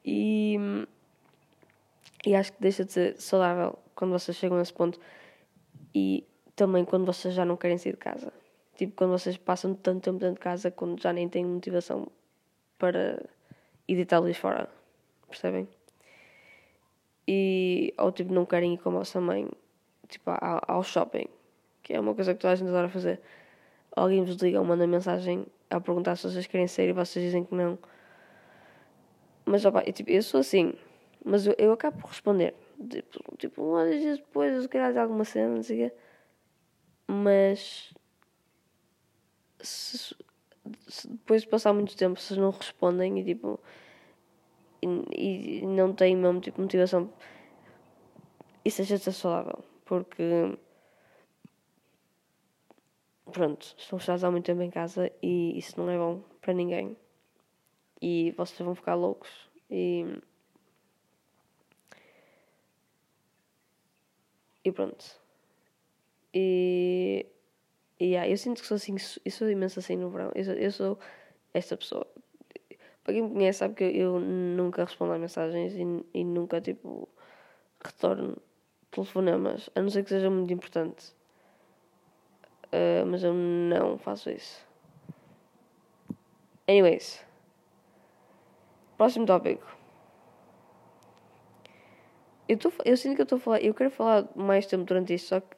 [0.05, 0.57] E.
[2.25, 4.99] E acho que deixa de ser saudável quando vocês chegam a esse ponto.
[5.95, 8.33] E também quando vocês já não querem sair de casa.
[8.79, 12.07] Tipo, quando vocês passam tanto tempo dentro de casa, quando já nem têm motivação
[12.77, 13.21] para
[13.85, 14.69] editar lhes fora.
[15.27, 15.67] Percebem?
[17.27, 19.49] E, ou tipo, não querem ir com a vossa mãe,
[20.07, 21.25] tipo, ao, shopping,
[21.83, 23.19] que é uma coisa que toda a gente adora fazer.
[23.93, 27.43] Alguém vos liga ou manda mensagem a perguntar se vocês querem sair e vocês dizem
[27.43, 27.77] que não.
[29.43, 30.73] Mas, opa, eu, tipo, eu sou assim,
[31.25, 32.55] mas eu, eu acabo por responder.
[32.89, 35.95] Tipo, tipo um dias depois, eu quero dizer alguma cena, não sei o quê.
[37.09, 37.93] Mas
[39.61, 40.15] se,
[40.87, 43.59] se depois de passar muito tempo vocês não respondem e tipo
[44.81, 47.11] e, e não têm mesmo tipo motivação
[48.63, 50.57] isso de ser saudável porque
[53.31, 56.97] pronto, estão fechados há muito tempo em casa e isso não é bom para ninguém
[58.01, 59.29] e vocês vão ficar loucos
[59.69, 60.05] e
[64.63, 65.05] e pronto.
[66.33, 67.25] E
[67.99, 70.31] e yeah, eu sinto que sou assim, eu sou imenso assim no verão.
[70.33, 70.99] Eu sou, eu sou
[71.53, 72.07] esta pessoa.
[73.03, 77.09] Para quem me conhece sabe que eu nunca respondo a mensagens e, e nunca tipo
[77.83, 78.37] retorno
[78.91, 81.13] telefonemas, a não ser que seja muito importante.
[82.67, 84.65] Uh, mas eu não faço isso.
[86.67, 87.25] Anyways.
[88.95, 89.65] Próximo tópico.
[92.47, 93.61] Eu, tô, eu sinto que eu estou a falar.
[93.61, 95.57] Eu quero falar mais tempo durante isto, só que.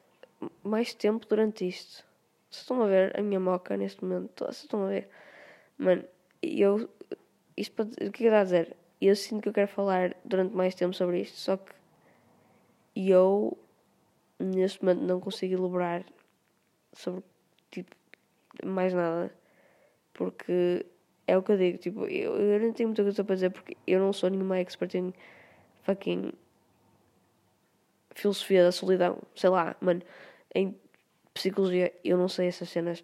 [0.64, 2.04] Mais tempo durante isto.
[2.52, 4.44] Vocês estão a ver a minha moca neste momento?
[4.44, 5.08] Vocês estão a ver?
[5.78, 6.04] Mano,
[6.42, 6.86] eu.
[7.56, 8.76] Isto para, o que é que a dizer?
[9.00, 11.72] Eu sinto que eu quero falar durante mais tempo sobre isto, só que
[12.94, 13.56] eu
[14.38, 16.04] neste momento não consigo elaborar
[16.92, 17.22] sobre
[17.70, 17.96] tipo
[18.64, 19.32] mais nada
[20.12, 20.84] porque
[21.26, 23.76] é o que eu digo, tipo, eu, eu não tenho muita coisa para dizer porque
[23.86, 25.14] eu não sou nenhuma expert em
[25.82, 26.32] fucking
[28.14, 30.02] filosofia da solidão, sei lá, mano,
[30.54, 30.76] em
[31.34, 33.02] psicologia, eu não sei essas cenas.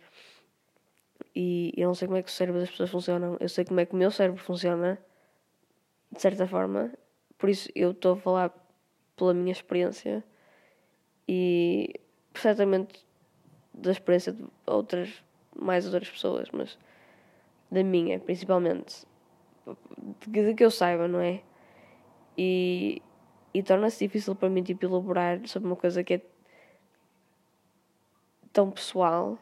[1.34, 3.36] E eu não sei como é que o cérebro das pessoas funcionam.
[3.40, 4.98] Eu sei como é que o meu cérebro funciona,
[6.10, 6.92] de certa forma.
[7.36, 8.52] Por isso eu estou a falar
[9.16, 10.24] pela minha experiência
[11.28, 11.94] e
[12.32, 13.06] perfeitamente
[13.74, 15.22] da experiência de outras,
[15.54, 16.78] mais outras pessoas, mas
[17.70, 19.06] da minha, principalmente.
[20.26, 21.42] De, de que eu saiba, não é?
[22.36, 23.02] E,
[23.52, 26.22] e torna-se difícil para mim, tipo, elaborar sobre uma coisa que é
[28.58, 29.38] tão pessoal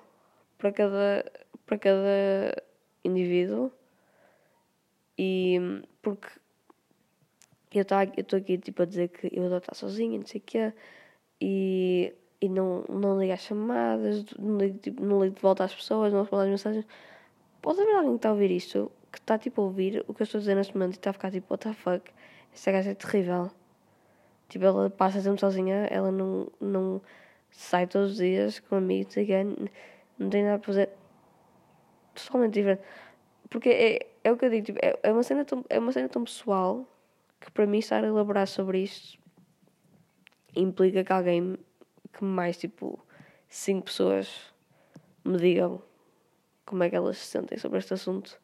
[0.59, 1.33] para cada,
[1.65, 2.63] para cada
[3.03, 3.73] indivíduo.
[5.19, 5.59] E
[6.03, 6.29] porque
[7.73, 10.73] eu estou aqui tipo a dizer que eu adoro estar sozinha, não sei o quê,
[11.41, 15.75] e, e não, não ligo às chamadas, não ligo, tipo, não ligo de volta às
[15.75, 16.87] pessoas, não respondo às mensagens,
[17.63, 20.21] pode haver alguém que está a ouvir isto, que está tipo a ouvir o que
[20.21, 22.11] eu estou a dizer neste momento e está a ficar tipo, what the fuck,
[22.53, 23.51] esta gaja é terrível.
[24.51, 27.01] Tipo, ela passa tempo sozinha, ela não, não
[27.57, 29.57] sai todos os dias com amigos, again,
[30.19, 30.91] não tem nada para fazer.
[32.15, 32.83] Totalmente diferente.
[33.49, 35.93] Porque é, é o que eu digo, tipo, é, é, uma cena tão, é uma
[35.93, 36.87] cena tão pessoal
[37.41, 39.19] que para mim estar a elaborar sobre isto
[40.55, 41.57] implica que alguém
[42.13, 42.99] que mais tipo
[43.49, 44.53] cinco pessoas
[45.25, 45.83] me digam
[46.65, 48.41] como é que elas se sentem sobre este assunto.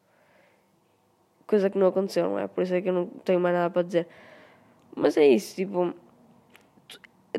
[1.45, 2.47] Coisa que não aconteceu, não é?
[2.47, 4.07] Por isso é que eu não tenho mais nada para dizer.
[4.95, 5.93] Mas é isso, tipo.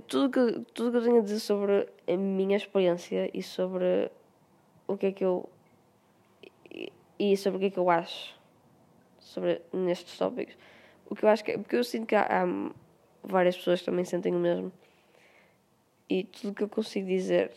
[0.01, 4.11] Tudo que, tudo que eu tenho a dizer sobre a minha experiência e sobre
[4.87, 5.49] o que é que eu.
[7.19, 8.35] e sobre o que é que eu acho
[9.25, 10.57] sobre nestes tópicos.
[11.09, 11.59] O que eu acho que é.
[11.59, 12.47] Porque eu sinto que há, há
[13.23, 14.73] várias pessoas que também sentem o mesmo.
[16.09, 17.51] E tudo que eu consigo dizer,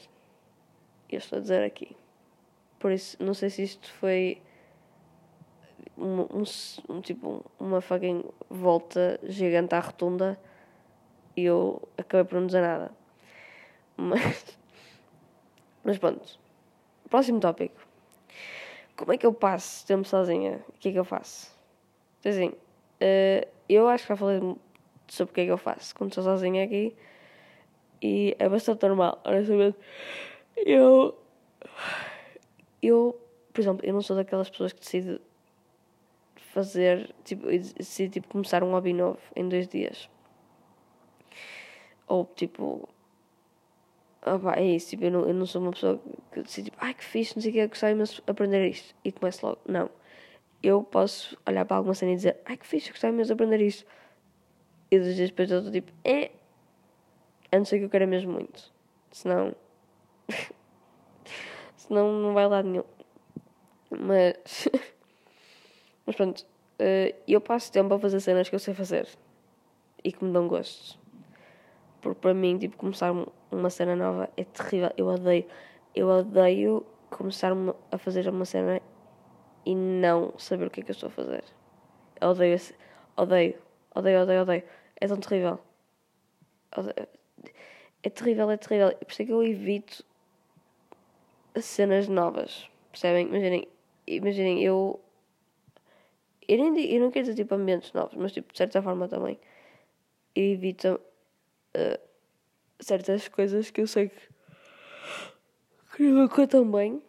[1.09, 1.95] eu estou a dizer aqui.
[2.79, 4.41] Por isso, não sei se isto foi
[5.97, 6.43] um, um,
[6.89, 10.39] um tipo uma fucking volta gigante à rotunda
[11.37, 12.91] e eu acabei por não dizer nada.
[13.95, 14.57] Mas,
[15.85, 16.39] mas pronto.
[17.07, 17.79] Próximo tópico.
[18.97, 20.59] Como é que eu passo tempo sozinha?
[20.67, 21.55] O que é que eu faço?
[22.19, 24.39] Então, assim, uh, eu acho que já falei
[25.07, 26.95] sobre o que é que eu faço quando estou sozinha aqui
[28.01, 29.77] e é bastante normal, honestamente.
[30.55, 31.15] Eu.
[32.81, 33.19] Eu,
[33.53, 35.19] por exemplo, eu não sou daquelas pessoas que decide
[36.53, 40.09] fazer, tipo, decide tipo, começar um hobby novo em dois dias.
[42.07, 42.87] Ou tipo.
[44.25, 46.93] Opa, é isso, tipo, eu não, eu não sou uma pessoa que decide, tipo, ai
[46.93, 49.59] que fixe, não sei o que, gostava imenso de aprender isto e começo logo.
[49.67, 49.89] Não.
[50.61, 53.61] Eu posso olhar para alguma cena e dizer, ai que fixe, gostava imenso de aprender
[53.61, 53.85] isto.
[54.91, 56.31] E dois dias depois eu estou tipo, é,
[57.51, 58.71] a não ser que eu queira mesmo muito.
[59.11, 59.55] Senão.
[61.75, 62.83] Senão não vai lá nenhum.
[63.89, 64.67] Mas.
[66.05, 66.45] Mas pronto.
[66.79, 69.07] Uh, eu passo tempo a fazer cenas que eu sei fazer.
[70.03, 70.99] E que me dão gosto.
[72.07, 73.13] Porque para mim, tipo, começar
[73.51, 74.91] uma cena nova é terrível.
[74.97, 75.45] Eu odeio.
[75.95, 77.53] Eu odeio começar
[77.91, 78.81] a fazer uma cena
[79.65, 81.43] e não saber o que é que eu estou a fazer.
[82.21, 82.59] Eu odeio.
[83.15, 83.55] Odeio.
[83.95, 84.63] Odeio, odeio, odeio.
[84.99, 85.59] É tão terrível.
[86.75, 87.07] Odeio
[88.03, 88.95] é terrível, é terrível.
[88.97, 90.03] Por isso é que eu evito
[91.55, 92.69] cenas novas.
[92.91, 93.27] Percebem?
[93.27, 93.67] Imaginem,
[94.07, 94.99] imaginem eu.
[96.47, 99.39] Eu, nem, eu não quero dizer tipo ambientes novos, mas tipo, de certa forma também.
[100.33, 100.99] Eu evito
[101.77, 101.99] uh,
[102.79, 104.21] certas coisas que eu sei que,
[105.95, 107.01] que não tão bem.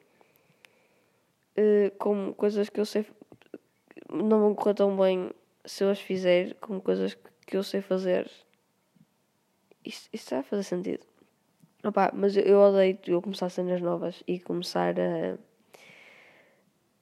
[1.57, 3.05] Uh, como coisas que eu sei
[4.11, 5.31] não vão correr tão bem
[5.65, 8.31] se eu as fizer, como coisas que eu sei fazer
[9.85, 11.07] isto, isto está a fazer sentido.
[11.85, 15.39] Opa, mas eu, eu odeio eu começar cenas novas e começar a.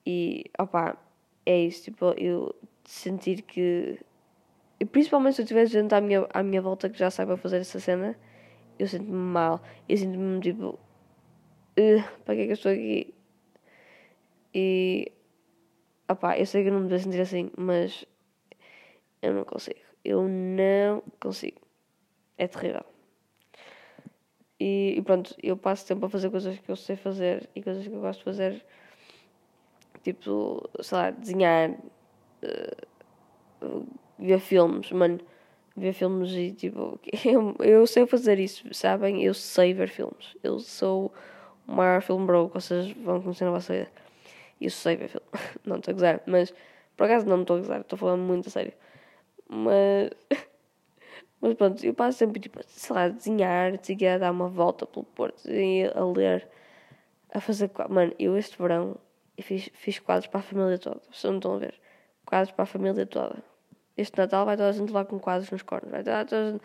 [0.05, 0.97] E, opa,
[1.45, 3.99] é isso, tipo, eu sentir que.
[4.79, 7.59] E principalmente se eu tiver gente à minha, à minha volta que já saiba fazer
[7.59, 8.17] essa cena,
[8.79, 9.63] eu sinto-me mal.
[9.89, 10.79] Eu sinto-me tipo.
[12.25, 13.15] Para que é que eu estou aqui?
[14.55, 15.13] E.
[16.09, 18.05] Opá, eu sei que eu não me devo sentir assim, mas.
[19.23, 19.81] Eu não consigo.
[20.05, 21.61] Eu não consigo.
[22.39, 22.85] É terrível.
[24.59, 27.87] E, e, pronto, eu passo tempo a fazer coisas que eu sei fazer e coisas
[27.87, 28.65] que eu gosto de fazer.
[30.03, 31.71] Tipo, sei lá, desenhar,
[33.63, 33.87] uh,
[34.19, 35.21] ver filmes, mano.
[35.77, 39.23] Ver filmes e tipo, eu, eu sei fazer isso, sabem?
[39.23, 40.37] Eu sei ver filmes.
[40.43, 41.13] Eu sou
[41.67, 43.91] o maior film bro que vocês vão conhecer na vossa vida.
[44.61, 45.29] Eu sei ver filmes.
[45.65, 46.53] Não estou a gozar, mas
[46.97, 48.73] por acaso não estou a gozar, estou falando muito a sério.
[49.49, 50.11] Mas.
[51.39, 55.05] Mas pronto, eu passo sempre, tipo, sei lá, a desenhar, a dar uma volta pelo
[55.05, 56.49] Porto, a ler,
[57.31, 57.71] a fazer.
[57.91, 58.97] Mano, eu este verão
[59.43, 61.01] fiz, fiz quadros para a família toda.
[61.11, 61.75] Vocês não estão a ver?
[62.25, 63.45] Quadros para a família toda.
[63.97, 65.91] Este Natal vai toda a gente lá com quadros nos cornos.
[65.91, 66.63] Vai toda a gente.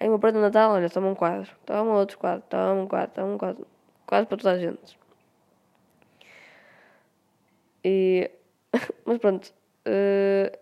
[0.00, 1.50] Aí uma prenda de Natal, olha, toma um quadro.
[1.66, 2.44] Toma outro quadro.
[2.48, 3.14] Toma um quadro.
[3.14, 3.66] Toma um quadro.
[4.06, 4.98] Quadro para toda a gente.
[7.84, 8.30] E.
[9.04, 9.52] Mas pronto.
[9.86, 10.56] Uh...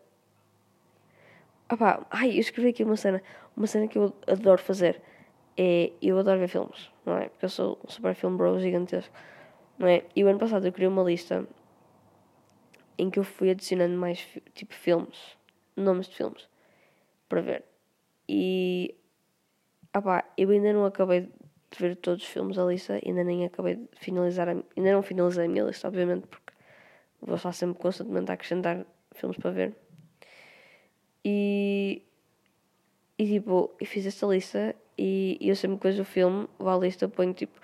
[1.73, 3.21] Opá, ai, eu escrevi aqui uma cena
[3.57, 5.03] uma cena que eu adoro fazer
[5.57, 5.93] é.
[6.03, 7.29] Eu adoro ver filmes, não é?
[7.29, 9.13] Porque eu sou um super film bro gigantesco,
[9.79, 10.05] não é?
[10.15, 11.47] E o ano passado eu criei uma lista
[12.99, 15.36] em que eu fui adicionando mais tipo filmes,
[15.77, 16.49] nomes de filmes,
[17.29, 17.65] para ver.
[18.29, 18.95] E.
[19.93, 23.45] Ah pá, eu ainda não acabei de ver todos os filmes da lista, ainda nem
[23.45, 26.53] acabei de finalizar, a, ainda não finalizei a minha lista, obviamente, porque
[27.21, 29.77] vou estar sempre constantemente a acrescentar filmes para ver.
[31.25, 32.03] E
[33.19, 36.77] e tipo, eu fiz esta lista e eu sempre que vejo o filme, vou à
[36.77, 37.59] lista, ponho tipo,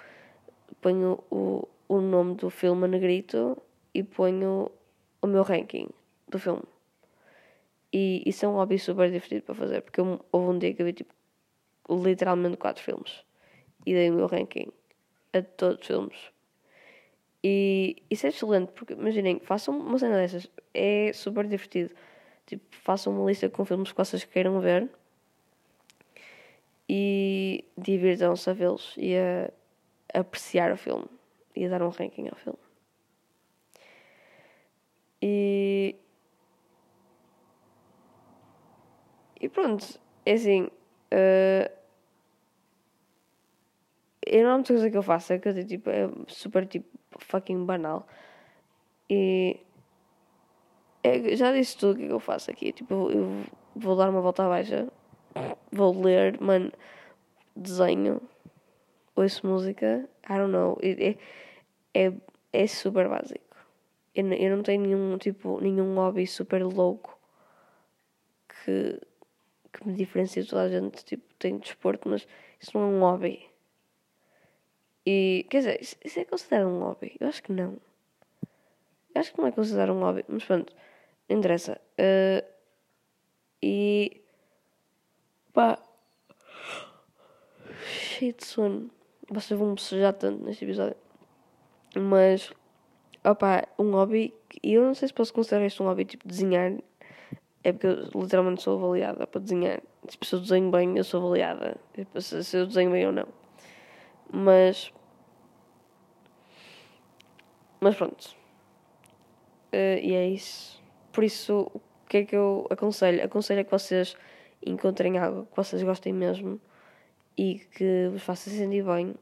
[0.81, 3.61] ponho o, o nome do filme a negrito
[3.95, 4.71] e ponho
[5.21, 5.89] o meu ranking
[6.29, 6.63] do filme.
[7.93, 10.81] E isso é um hobby super divertido para fazer, porque eu, houve um dia que
[10.81, 11.13] eu vi tipo,
[11.91, 13.25] literalmente quatro filmes
[13.85, 14.73] e dei o meu ranking
[15.33, 16.33] a todos os filmes.
[17.45, 21.93] E isso é excelente, porque imaginem, façam uma cena dessas, é super divertido.
[22.47, 24.89] Tipo, façam uma lista com filmes que vocês queiram ver
[26.89, 29.51] e divirtam-se a vê-los e a,
[30.15, 31.07] a apreciar o filme
[31.55, 32.59] e a dar um ranking ao filme.
[35.21, 35.97] E.
[39.43, 40.63] E pronto, é assim.
[41.13, 41.69] Uh,
[44.25, 46.87] eu não há muita coisa que eu faço, é que tipo, é super tipo
[47.19, 48.07] fucking banal.
[49.11, 49.59] E.
[51.03, 52.73] É, já disse tudo o que, é que eu faço aqui.
[52.73, 54.89] Tipo, eu vou dar uma volta à baixa,
[55.73, 56.71] vou ler, mano,
[57.57, 58.21] desenho,
[59.17, 60.79] ouço música, I don't know.
[60.81, 61.17] É,
[61.95, 62.13] é,
[62.53, 63.57] é super básico.
[64.15, 67.19] Eu, eu não tenho nenhum, tipo, nenhum hobby super louco
[68.49, 69.01] que,
[69.73, 71.05] que me diferencia de toda a gente.
[71.05, 72.27] Tipo, tenho desporto, mas
[72.61, 73.49] isso não é um hobby.
[75.05, 77.17] E, quer dizer, isso, isso é considerado um hobby?
[77.19, 77.77] Eu acho que não.
[79.15, 80.73] Eu acho que não é considerado um hobby, mas pronto,
[81.29, 81.81] não interessa.
[81.99, 82.47] Uh,
[83.63, 84.23] e.
[85.53, 85.79] pá.
[87.85, 88.91] cheio de sono.
[89.29, 90.97] Vocês vão bocejar tanto neste episódio.
[91.95, 92.53] Mas
[93.25, 96.73] opá, um hobby, e eu não sei se posso considerar isto um hobby, tipo, desenhar,
[97.65, 99.81] é porque eu literalmente sou avaliada para desenhar.
[100.09, 101.77] Tipo, se eu desenho bem, eu sou avaliada.
[101.95, 103.29] Tipo, se, eu desenho bem ou não.
[104.33, 104.93] Mas.
[107.81, 108.37] Mas pronto.
[109.73, 110.83] Uh, e é isso.
[111.13, 113.25] Por isso, o que é que eu aconselho?
[113.25, 114.17] Aconselho a que vocês
[114.65, 116.61] encontrem algo que vocês gostem mesmo
[117.37, 119.15] e que vos faça sentir bem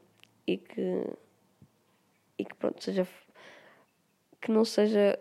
[0.47, 1.05] e que.
[2.37, 3.07] e que pronto, seja
[4.41, 5.19] que não seja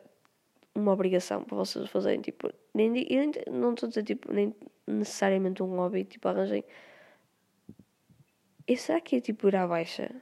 [0.75, 4.55] uma obrigação para vocês fazerem, tipo, nem, eu não estou a dizer, tipo, nem
[4.87, 6.64] necessariamente um hobby, tipo, arranjem.
[8.66, 10.14] E será que é tipo ir à baixa?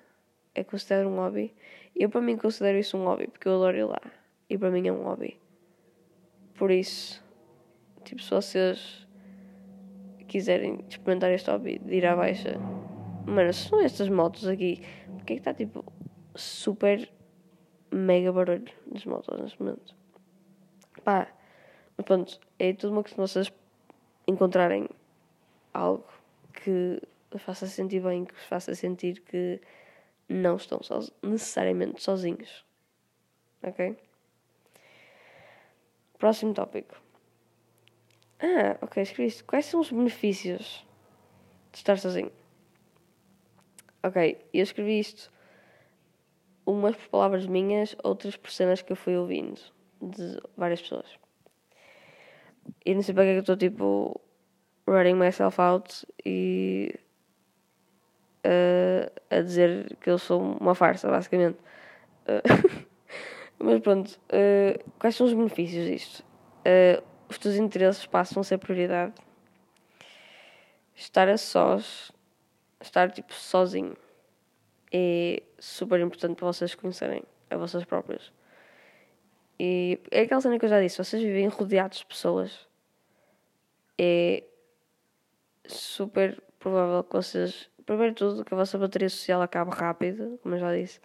[0.55, 1.55] É considerado um hobby?
[1.95, 4.01] Eu para mim considero isso um hobby, porque eu adoro ir lá.
[4.49, 5.39] E para mim é um hobby.
[6.55, 7.23] Por isso,
[8.05, 9.07] tipo, se vocês
[10.27, 12.59] quiserem experimentar este hobby de ir à baixa,
[13.27, 14.81] mano, são estas motos aqui,
[15.17, 15.85] porque é que está tipo
[16.35, 17.11] super
[17.91, 19.98] mega barulho das motos neste momento.
[21.05, 21.29] Pá,
[21.97, 23.53] mas pronto, é tudo uma questão de vocês
[24.27, 24.89] encontrarem
[25.73, 26.07] algo
[26.53, 29.61] que vos faça sentir bem, que vos faça sentir que
[30.29, 30.81] não estão
[31.23, 32.65] necessariamente sozinhos.
[33.63, 33.97] Ok?
[36.19, 37.01] Próximo tópico.
[38.41, 39.45] Ah, ok, escrevi isto.
[39.45, 40.87] Quais são os benefícios
[41.73, 42.33] de estar sozinho?
[44.03, 45.33] Ok, eu escrevi isto
[46.65, 49.61] umas por palavras minhas, outras por cenas que eu fui ouvindo
[50.01, 51.19] de várias pessoas.
[52.85, 54.21] E não sei para que é eu estou tipo
[54.87, 56.95] running myself out e
[58.45, 61.59] uh, a dizer que eu sou uma farsa, basicamente.
[62.27, 62.87] Uh,
[63.59, 66.29] mas pronto, uh, quais são os benefícios disto?
[67.31, 69.15] os teus interesses passam a ser prioridade.
[70.95, 72.13] Estar a sós,
[72.79, 73.97] estar tipo sozinho
[74.93, 78.33] é super importante para vocês conhecerem a vocês próprios.
[79.59, 82.69] E é aquela cena que eu já disse, vocês vivem rodeados de pessoas.
[83.99, 84.45] É
[85.67, 90.55] super provável que vocês, primeiro de tudo, que a vossa bateria social acabe rápido, como
[90.55, 91.01] eu já disse,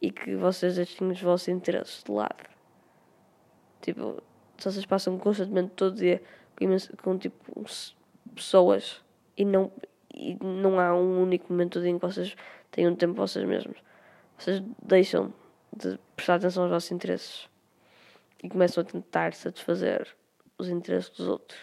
[0.00, 2.48] e que vocês deixem os vossos interesses de lado.
[3.82, 4.22] Tipo,
[4.56, 6.22] se vocês passam constantemente todo dia
[6.56, 6.66] com,
[7.02, 7.62] com tipo
[8.34, 9.02] pessoas
[9.36, 9.70] e não,
[10.14, 12.34] e não há um único momento em que vocês
[12.70, 13.76] tenham tempo vocês mesmos.
[14.38, 15.34] Vocês deixam
[15.76, 17.51] de prestar atenção aos vossos interesses
[18.42, 20.16] e começam a tentar satisfazer
[20.58, 21.58] os interesses dos outros.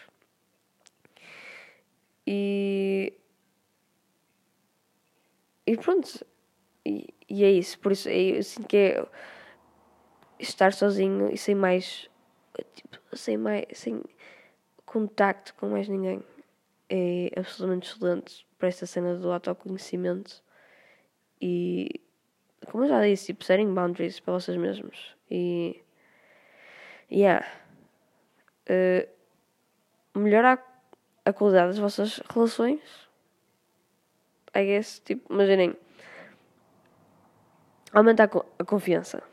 [2.26, 3.14] E.
[5.66, 6.26] E pronto.
[6.86, 7.80] E, e é isso.
[7.80, 9.08] Por isso eu sinto que é
[10.40, 12.10] estar sozinho e sem mais.
[12.74, 13.66] Tipo, sem mais.
[13.74, 14.02] sem
[14.86, 16.24] contacto com mais ninguém.
[16.90, 20.44] É absolutamente excelente para esta cena do autoconhecimento
[21.42, 22.02] e,
[22.68, 25.16] como eu já disse, tipo, setting boundaries para vocês mesmos.
[25.32, 25.82] E,
[27.12, 27.46] yeah.
[28.70, 29.08] Uh,
[30.18, 30.64] melhorar
[31.26, 32.82] a qualidade das vossas relações.
[34.56, 35.76] I guess, tipo, imaginem.
[37.94, 38.30] Aumentar
[38.60, 39.24] a confiança.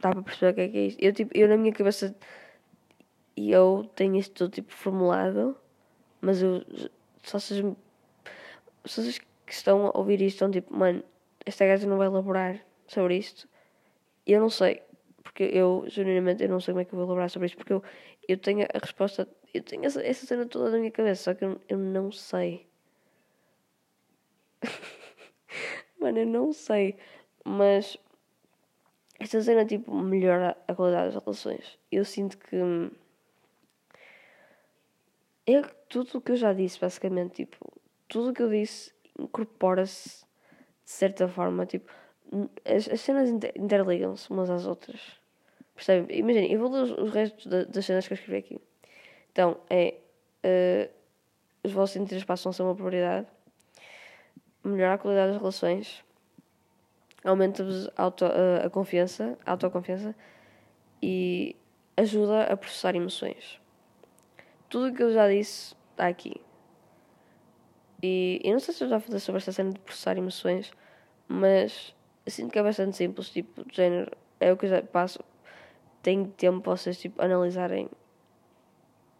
[0.00, 1.02] Dá para perceber o que é que é isto?
[1.02, 2.14] Eu, tipo, eu na minha cabeça.
[3.36, 5.56] Eu tenho isto tudo, tipo, formulado.
[6.20, 6.64] Mas eu.
[7.22, 7.62] Só vocês
[8.82, 11.02] pessoas que estão a ouvir isto estão tipo, mano,
[11.44, 13.48] esta gaja não vai elaborar sobre isto.
[14.26, 14.82] Eu não sei,
[15.22, 17.72] porque eu, genuinamente, eu não sei como é que eu vou elaborar sobre isto, porque
[17.72, 17.82] eu,
[18.28, 21.44] eu tenho a resposta, eu tenho essa, essa cena toda na minha cabeça, só que
[21.44, 22.66] eu, eu não sei.
[26.00, 26.96] Mano, eu não sei.
[27.44, 27.98] Mas
[29.18, 31.78] esta cena, tipo, melhora a qualidade das relações.
[31.90, 32.56] Eu sinto que.
[35.46, 37.58] É tudo o que eu já disse, basicamente, tipo,
[38.08, 40.24] tudo o que eu disse incorpora-se
[40.84, 41.90] de certa forma, tipo,
[42.64, 45.00] as, as cenas interligam-se umas às outras.
[45.74, 46.18] Percebem?
[46.18, 48.60] Imaginem, eu vou ler os, os restos da, das cenas que eu escrevi aqui.
[49.32, 49.94] Então, é.
[50.44, 51.00] Uh,
[51.62, 53.26] os vossos interesses passam a ser uma prioridade.
[54.64, 56.04] Melhorar a qualidade das relações.
[57.24, 60.14] Aumenta-vos auto, uh, a confiança, a autoconfiança.
[61.02, 61.56] E
[61.96, 63.60] ajuda a processar emoções.
[64.68, 66.40] Tudo o que eu já disse está aqui.
[68.02, 70.72] E eu não sei se eu já falei sobre esta cena de processar emoções,
[71.28, 71.94] mas
[72.30, 75.20] sinto que é bastante simples, tipo, de género, é o que eu já passo.
[76.02, 77.88] Tenho tempo para vocês, tipo, analisarem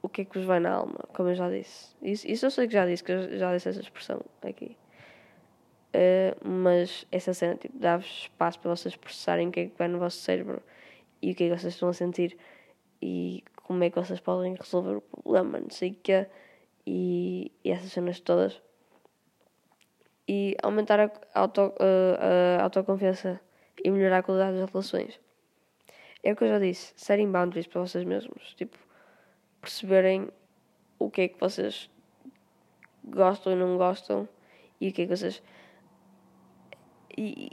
[0.03, 1.95] o que é que vos vai na alma, como eu já disse.
[2.03, 4.77] Isso, isso eu sei que já disse, que eu já disse essa expressão aqui.
[5.95, 9.89] Uh, mas essa cena, tipo, dá-vos espaço para vocês processarem o que é que vai
[9.89, 10.63] no vosso cérebro
[11.21, 12.37] e o que é que vocês estão a sentir
[13.03, 16.27] e como é que vocês podem resolver o problema, não sei o que
[16.87, 18.63] e, e essas cenas todas
[20.33, 23.41] e aumentar a, auto, a, autoconfiança
[23.85, 25.19] e melhorar a qualidade das relações.
[26.23, 28.79] É o que eu já disse, serem boundaries para vocês mesmos, tipo,
[29.61, 30.29] perceberem
[31.01, 31.91] o que é que vocês
[33.03, 34.29] gostam e não gostam
[34.81, 35.43] e o que é que vocês.
[37.19, 37.51] E,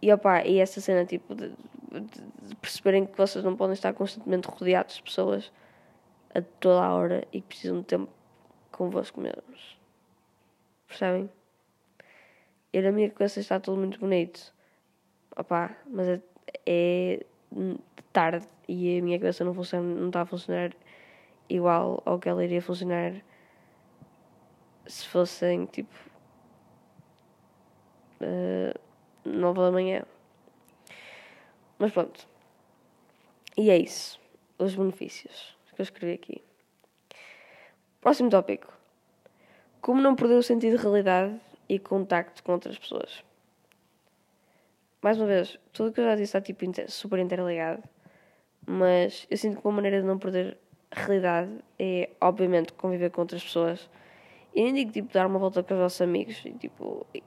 [0.00, 0.08] e,
[0.46, 4.94] e essa cena, tipo, de, de, de perceberem que vocês não podem estar constantemente rodeados
[4.98, 5.50] de pessoas
[6.32, 8.12] a toda a hora e que precisam de tempo
[8.70, 9.80] convosco mesmos.
[10.86, 11.28] Percebem?
[12.74, 14.52] E na minha cabeça está tudo muito bonito.
[15.36, 16.20] Opá, mas é,
[16.66, 17.24] é
[18.12, 20.72] tarde e a minha cabeça não, funciona, não está a funcionar
[21.48, 23.12] igual ao que ela iria funcionar
[24.88, 25.94] se fossem tipo
[28.20, 28.76] uh,
[29.24, 30.02] nove da manhã.
[31.78, 32.26] Mas pronto.
[33.56, 34.20] E é isso.
[34.58, 36.42] Os benefícios que eu escrevi aqui.
[38.00, 38.76] Próximo tópico.
[39.80, 43.24] Como não perder o sentido de realidade e contacto com outras pessoas.
[45.02, 47.82] Mais uma vez, tudo o que eu já disse está tipo super interligado,
[48.66, 50.56] mas eu sinto que uma maneira de não perder
[50.90, 53.90] a realidade é, obviamente, conviver com outras pessoas.
[54.54, 57.06] E nem digo tipo dar uma volta com os vossos amigos e tipo.
[57.14, 57.22] E,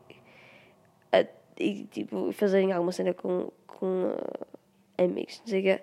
[1.60, 4.48] e tipo fazerem alguma cena com, com uh,
[4.98, 5.42] amigos.
[5.46, 5.82] Diga,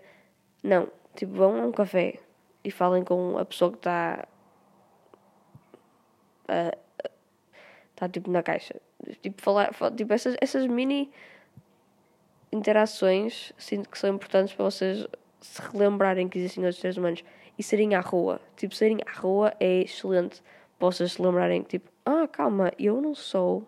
[0.63, 2.21] não, tipo, vão a um café
[2.63, 4.27] e falem com a pessoa que está.
[6.49, 6.84] Uh,
[7.95, 8.81] está tipo na caixa.
[9.23, 11.11] Tipo, falar, tipo essas, essas mini
[12.53, 15.07] interações sinto que são importantes para vocês
[15.41, 17.25] se relembrarem que existem outros seres humanos
[17.59, 18.41] e serem à rua.
[18.57, 20.43] Tipo, serem à rua é excelente
[20.79, 23.67] para vocês se lembrarem que, tipo, ah, calma, eu não sou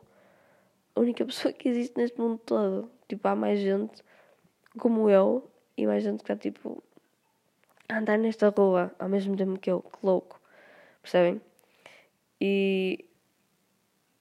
[0.95, 2.91] a única pessoa que existe neste mundo todo.
[3.09, 4.03] Tipo, há mais gente
[4.79, 6.83] como eu e mais gente que está, tipo,
[7.89, 9.83] a andar nesta rua ao mesmo tempo que eu.
[9.83, 10.41] Que louco.
[11.03, 11.41] Percebem?
[12.41, 13.06] E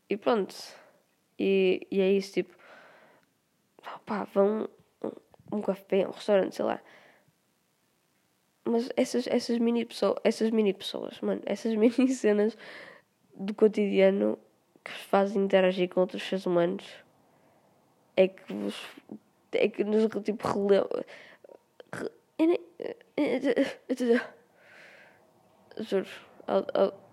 [0.10, 0.56] e pronto.
[1.38, 2.56] E, e é isso, tipo.
[4.06, 4.70] Pá, vão
[5.04, 6.82] um, um café, um restaurante, sei lá.
[8.64, 12.58] Mas essas, essas mini pessoas, essas mini pessoas, mano, essas mini cenas
[13.36, 14.40] do cotidiano
[14.84, 16.86] que vos fazem interagir com outros seres humanos
[18.16, 18.76] é que vos
[19.52, 21.06] é que nos tipo relembra
[25.80, 26.10] juro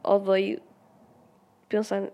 [0.05, 0.61] odeio
[1.69, 2.13] pensar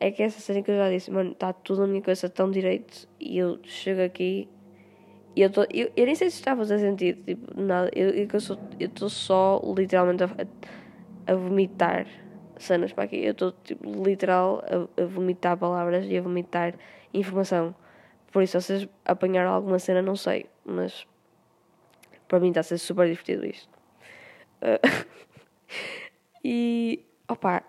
[0.00, 2.50] é que essa cena que eu já disse, mano, está tudo na minha cabeça tão
[2.50, 4.48] direito e eu chego aqui
[5.36, 8.10] e eu, tô, eu, eu nem sei se está a fazer sentido, tipo, nada, eu
[8.10, 10.28] estou eu eu só literalmente a,
[11.26, 12.06] a, vomitar
[12.56, 16.74] cenas para aqui, eu estou tipo, literal a, a vomitar palavras e a vomitar
[17.12, 17.74] informação.
[18.30, 21.04] Por isso, se vocês apanharam alguma cena, não sei, mas
[22.28, 23.68] para mim está a ser super divertido isto.
[24.62, 25.06] Uh,
[26.44, 27.64] e opa,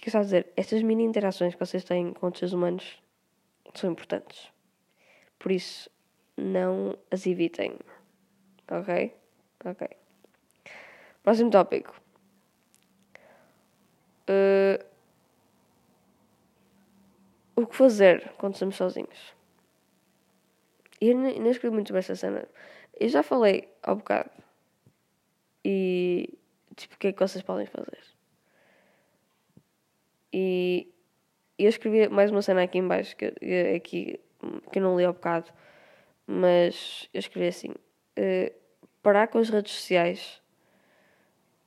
[0.00, 0.52] que a dizer?
[0.56, 3.02] Estas mini interações que vocês têm com outros humanos
[3.74, 4.50] são importantes.
[5.38, 5.90] Por isso,
[6.36, 7.78] não as evitem.
[8.70, 9.14] Ok?
[9.64, 9.88] Ok.
[11.22, 12.00] Próximo tópico.
[14.28, 14.82] Uh,
[17.56, 19.34] o que fazer quando estamos sozinhos?
[21.00, 22.48] Eu nem, nem escrevi muito sobre essa cena.
[22.98, 24.30] Eu já falei ao bocado.
[25.64, 26.38] E,
[26.76, 28.19] tipo, o que é que vocês podem fazer?
[30.32, 30.92] E
[31.58, 33.26] eu escrevi mais uma cena aqui em baixo, que,
[33.76, 34.20] aqui,
[34.72, 35.50] que eu não li ao bocado,
[36.26, 38.52] mas eu escrevi assim: uh,
[39.02, 40.40] parar com as redes sociais.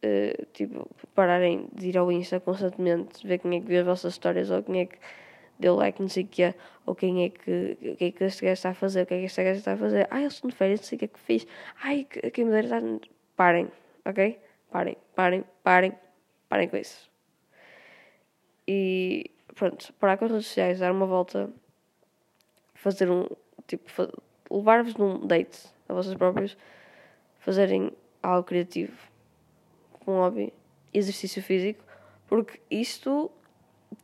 [0.05, 4.14] Uh, tipo, pararem de ir ao Insta constantemente, ver quem é que vê as vossas
[4.14, 4.97] histórias ou quem é que
[5.57, 6.55] deu like, não sei o que é,
[6.86, 9.14] ou quem é que, o que é que este gajo está a fazer, o que
[9.14, 10.07] é que este gajo está a fazer.
[10.11, 11.47] Ai, eu estou de férias, não sei o que é que fiz.
[11.82, 12.82] Ai, quem me dera estar.
[13.38, 13.72] Parem,
[14.05, 14.39] ok?
[14.70, 15.93] Parem, parem, parem,
[16.49, 17.12] parem com isso.
[18.68, 21.49] E pronto, parar com as redes sociais, dar uma volta,
[22.74, 23.28] fazer um.
[23.68, 23.86] Tipo,
[24.49, 26.57] levar-vos num date a vocês próprios,
[27.39, 27.91] fazerem
[28.22, 28.93] algo criativo,
[30.05, 30.53] um hobby,
[30.93, 31.84] exercício físico,
[32.28, 33.32] porque isto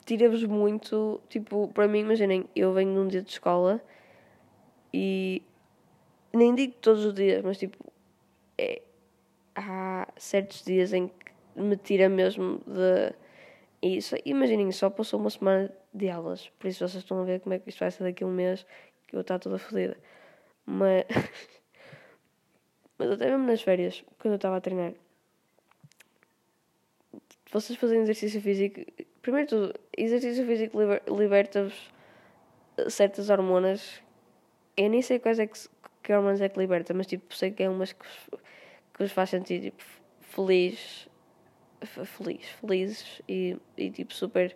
[0.06, 1.22] tira-vos muito.
[1.30, 3.82] Tipo, para mim, imaginem, eu venho num dia de escola
[4.94, 5.44] e
[6.34, 7.78] nem digo todos os dias, mas tipo,
[8.58, 8.82] é,
[9.56, 13.14] há certos dias em que me tira mesmo de.
[13.82, 17.54] Isso, imaginem, só passou uma semana de aulas, por isso vocês estão a ver como
[17.54, 18.66] é que isto vai ser daqui a um mês,
[19.08, 19.98] que eu estou toda fodida.
[20.66, 21.06] Mas.
[22.98, 24.92] Mas até mesmo nas férias, quando eu estava a treinar,
[27.50, 28.82] vocês fazem exercício físico,
[29.22, 31.94] primeiro tudo, exercício físico liber, liberta-vos
[32.90, 34.04] certas hormonas.
[34.76, 35.58] Eu nem sei quais é que,
[36.04, 38.06] que hormonas é que liberta, mas tipo, sei que é umas que
[39.00, 39.82] que vos faz sentir tipo,
[40.20, 41.09] feliz,
[41.86, 44.56] feliz, felizes e, e tipo super.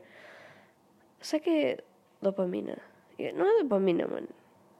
[1.19, 1.77] Sei que é
[2.21, 2.77] dopamina.
[3.35, 4.27] Não é dopamina, mano.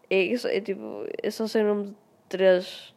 [0.09, 1.95] É, é, é tipo, eu só sei o nome de
[2.29, 2.93] três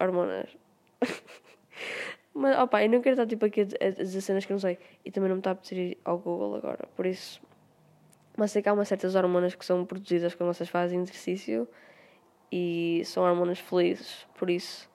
[0.00, 0.56] hormonas.
[2.34, 4.78] Mas, opa, eu não quero estar tipo aqui a, dizer cenas que não sei.
[5.04, 6.88] E também não me está a pedir ao Google agora.
[6.96, 7.40] Por isso.
[8.36, 11.68] Mas sei que há umas certas hormonas que são produzidas quando vocês fazem exercício.
[12.50, 14.26] E são hormonas felizes.
[14.36, 14.90] Por isso.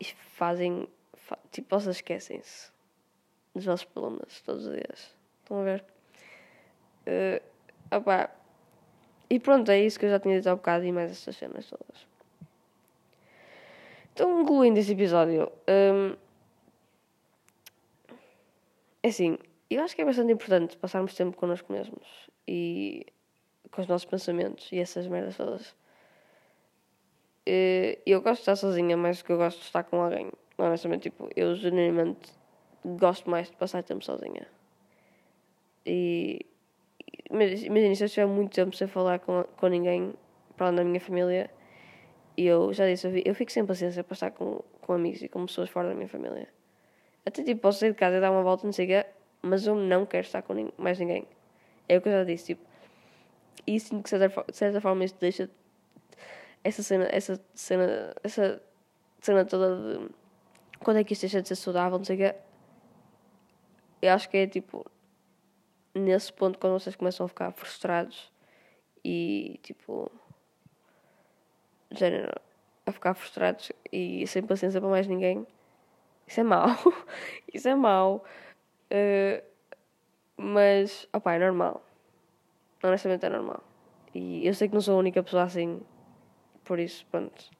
[0.00, 0.88] E fazem.
[1.14, 2.71] Fa, tipo, vocês esquecem-se
[3.54, 5.14] dos vossos problemas todos os dias.
[5.42, 5.84] Estão a ver?
[7.06, 7.42] Uh,
[7.96, 8.30] opa.
[9.28, 11.66] E pronto, é isso que eu já tinha dito há bocado e mais estas cenas
[11.66, 12.06] todas.
[14.12, 16.14] Então, concluindo esse episódio, um,
[19.02, 19.38] é assim,
[19.70, 22.06] eu acho que é bastante importante passarmos tempo connosco mesmos
[22.46, 23.06] e
[23.70, 25.74] com os nossos pensamentos e essas merdas todas.
[27.46, 30.30] Eh, eu gosto de estar sozinha mais do que eu gosto de estar com alguém.
[30.58, 32.32] Honestamente, tipo, eu genuinamente
[32.84, 34.46] gosto mais de passar tempo sozinha.
[35.84, 36.46] E
[37.30, 40.14] imagina, se eu estiver muito tempo sem falar com, com ninguém
[40.56, 41.50] para além da minha família,
[42.36, 45.44] e eu já disse, eu fico sem paciência para estar com, com amigos e com
[45.46, 46.48] pessoas fora da minha família.
[47.24, 49.06] Até tipo, posso sair de casa e dar uma volta, não sei o quê,
[49.42, 51.26] mas eu não quero estar com mais ninguém.
[51.88, 52.66] É o que eu já disse, tipo.
[53.66, 55.48] E sinto que de certa forma isto deixa
[56.64, 58.62] essa cena, essa cena, essa
[59.20, 60.10] cena toda de
[60.80, 62.34] quando é que isto deixa de ser saudável, não sei o quê.
[64.02, 64.84] Eu acho que é tipo
[65.94, 68.30] nesse ponto quando vocês começam a ficar frustrados
[69.04, 70.10] e tipo
[71.90, 72.32] género
[72.84, 75.46] a ficar frustrados e sem paciência para mais ninguém
[76.26, 76.68] isso é mau.
[77.52, 78.24] Isso é mau.
[78.90, 79.42] Uh,
[80.36, 81.84] mas, opá, é normal.
[82.82, 83.62] Honestamente é normal.
[84.14, 85.80] E eu sei que não sou a única pessoa assim.
[86.64, 87.50] Por isso, pronto.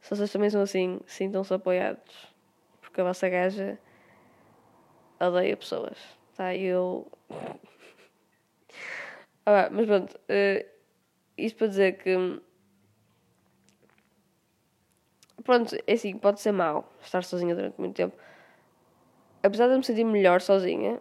[0.00, 2.34] Se vocês também são assim, sintam-se apoiados.
[2.80, 3.78] Porque a vossa gaja
[5.20, 5.98] odeia pessoas.
[6.36, 6.54] Tá?
[6.54, 7.10] Eu.
[9.46, 10.14] ah, mas pronto.
[10.14, 10.66] Uh,
[11.36, 12.40] isto para dizer que
[15.46, 18.16] pronto, é assim, pode ser mau estar sozinha durante muito tempo.
[19.42, 21.00] Apesar de me sentir melhor sozinha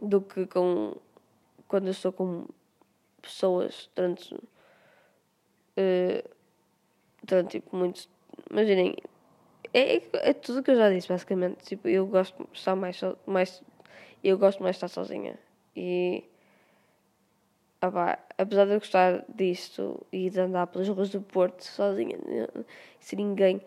[0.00, 0.96] do que com
[1.66, 2.46] quando eu estou com
[3.20, 6.30] pessoas durante uh,
[7.22, 8.08] durante tipo muito
[8.50, 8.96] imaginem
[9.78, 12.76] é, é, é tudo o que eu já disse basicamente tipo eu gosto de estar
[12.76, 13.62] mais mais
[14.22, 15.38] eu gosto mais de estar sozinha
[15.76, 16.24] e
[17.80, 22.18] pá, apesar de eu gostar disto e de andar pelas ruas do Porto sozinha,
[23.00, 23.60] sem ninguém,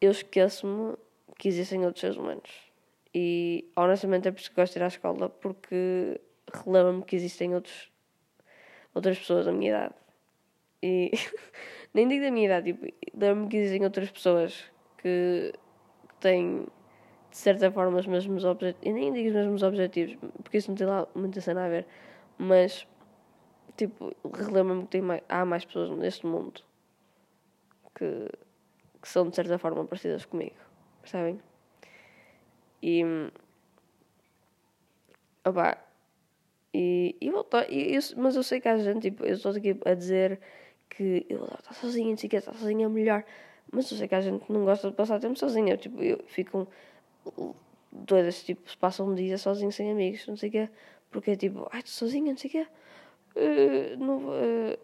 [0.00, 0.96] eu esqueço-me
[1.38, 2.50] que existem outros seres humanos.
[3.14, 6.20] E honestamente é por isso que gosto de ir à escola, porque
[6.52, 7.90] relembro-me que existem outros,
[8.94, 9.94] outras pessoas da minha idade.
[10.82, 11.12] E
[11.92, 14.64] nem digo da minha idade, tipo, lembro-me que existem outras pessoas
[15.04, 15.52] que,
[16.18, 16.66] têm
[17.30, 18.86] de certa forma os mesmos objetivos.
[18.86, 21.86] Eu nem digo os mesmos objetivos, porque isso não tem lá muita cena a ver,
[22.38, 22.86] mas
[23.76, 26.62] tipo, relembro-me que mais, há mais pessoas neste mundo
[27.94, 28.30] que,
[29.02, 30.56] que são de certa forma parecidas comigo,
[31.02, 31.38] percebem?
[32.82, 33.02] E.
[35.46, 35.76] Opá,
[36.72, 39.78] e, e, voltar, e eu, mas eu sei que há gente, tipo, eu estou aqui
[39.84, 40.40] a dizer
[40.88, 43.24] que eu estou sozinha, não sei o que, estar sozinha é melhor,
[43.74, 46.68] mas eu sei que há gente não gosta de passar tempo sozinha, tipo, eu fico
[47.92, 50.68] doidas, tipo, passam um dia sozinho sem amigos, não sei o que,
[51.10, 54.78] porque é tipo, ai, estou sozinha, não sei o que, uh, não, uh,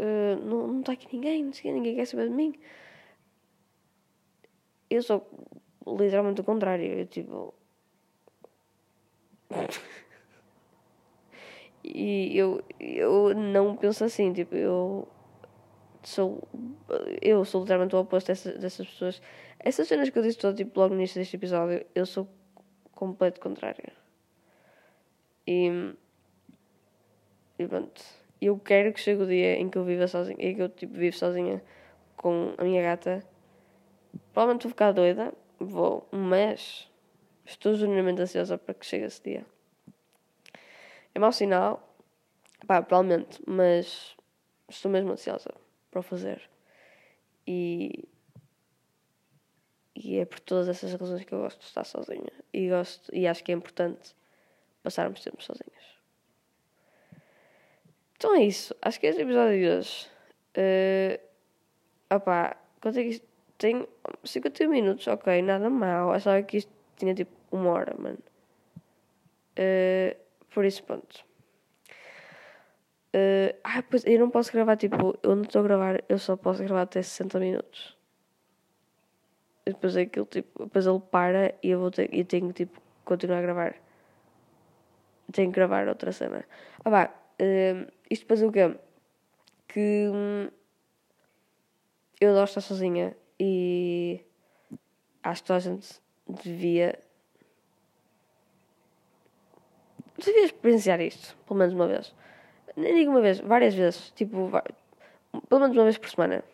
[0.00, 2.54] uh, não, não está aqui ninguém, não sei, ninguém quer saber de mim.
[4.88, 5.26] Eu sou
[5.86, 6.86] literalmente o contrário.
[6.86, 7.54] Eu tipo.
[11.84, 15.08] e eu, eu não penso assim, tipo, eu
[16.06, 16.48] sou.
[17.20, 19.20] Eu sou literalmente o oposto dessas, dessas pessoas.
[19.58, 22.28] Essas cenas que eu disse todo, tipo, logo no início deste episódio, eu sou
[22.92, 23.92] completo contrário.
[25.46, 25.94] E.
[27.58, 28.02] E pronto.
[28.40, 30.94] Eu quero que chegue o dia em que eu viva sozinha, em que eu tipo,
[30.94, 31.62] vivo sozinha
[32.16, 33.24] com a minha gata.
[34.32, 36.90] Provavelmente vou ficar doida, vou, mas
[37.44, 39.46] estou genuinamente ansiosa para que chegue esse dia.
[41.14, 41.96] É mau sinal,
[42.66, 44.14] pá, provavelmente, mas
[44.68, 45.65] estou mesmo ansiosa
[45.96, 46.42] para o fazer.
[47.46, 48.06] E,
[49.94, 52.32] e é por todas essas razões que eu gosto de estar sozinha.
[52.52, 54.14] E, gosto, e acho que é importante
[54.82, 55.86] passarmos tempo sozinhas.
[58.16, 58.74] Então é isso.
[58.82, 60.06] Acho que este episódio de hoje.
[60.58, 63.26] Uh, opá, quanto é que isto
[63.56, 63.86] tem?
[64.22, 66.12] 51 minutos, ok, nada mal.
[66.12, 68.18] Achava que isto tinha tipo uma hora, mano.
[69.58, 70.16] Uh,
[70.50, 71.24] por isso, pronto.
[73.14, 76.36] Uh, ah, pois eu não posso gravar, tipo, eu não estou a gravar, eu só
[76.36, 77.96] posso gravar até 60 minutos.
[79.64, 83.38] E depois aquilo, tipo, depois ele para e eu, vou ter, eu tenho tipo, continuar
[83.38, 83.74] a gravar.
[85.32, 86.44] Tenho que gravar outra cena.
[86.84, 88.76] Ah, vá, uh, isto depois o quê?
[89.66, 90.48] Que hum,
[92.20, 94.24] eu adoro estar sozinha e
[95.22, 96.98] acho que toda a gente devia.
[100.18, 102.14] Devia experienciar isto, pelo menos uma vez.
[102.76, 104.10] Nem digo uma vez, várias vezes.
[104.10, 104.50] Tipo,
[105.48, 106.44] pelo menos uma vez por semana.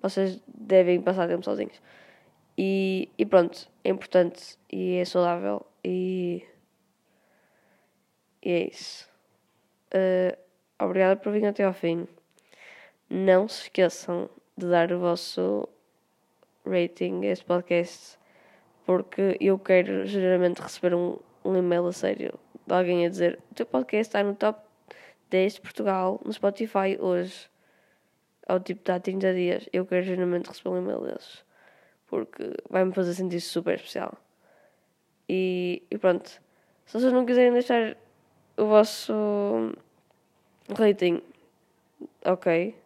[0.00, 1.80] Vocês devem passar tempo sozinhos.
[2.56, 6.44] E, e pronto, é importante e é saudável e,
[8.42, 9.08] e é isso.
[9.92, 10.36] Uh,
[10.78, 12.06] obrigada por virem até ao fim.
[13.10, 15.68] Não se esqueçam de dar o vosso
[16.64, 18.18] rating a este podcast,
[18.86, 23.54] porque eu quero geralmente receber um, um e-mail a sério de alguém a dizer: o
[23.54, 24.63] teu podcast está no top
[25.34, 27.50] 10 de Portugal no Spotify hoje.
[28.46, 29.68] Ao tipo, há 30 dias.
[29.72, 31.44] Eu quero geralmente receber um e-mail desses,
[32.06, 34.16] porque vai-me fazer sentir super especial.
[35.28, 36.28] E, e pronto,
[36.86, 37.96] se vocês não quiserem deixar
[38.56, 39.74] o vosso
[40.78, 41.20] rating,
[42.24, 42.76] ok.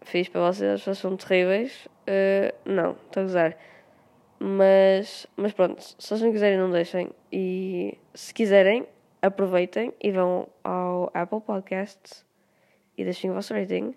[0.00, 1.86] Fiz para vocês, vocês são terríveis.
[2.08, 3.56] Uh, não, estou a gozar.
[4.40, 7.10] Mas, mas pronto, se vocês não quiserem, não deixem.
[7.30, 8.88] E se quiserem,
[9.22, 12.26] aproveitem e vão ao Apple Podcasts
[12.98, 13.94] e deixem o vosso rating.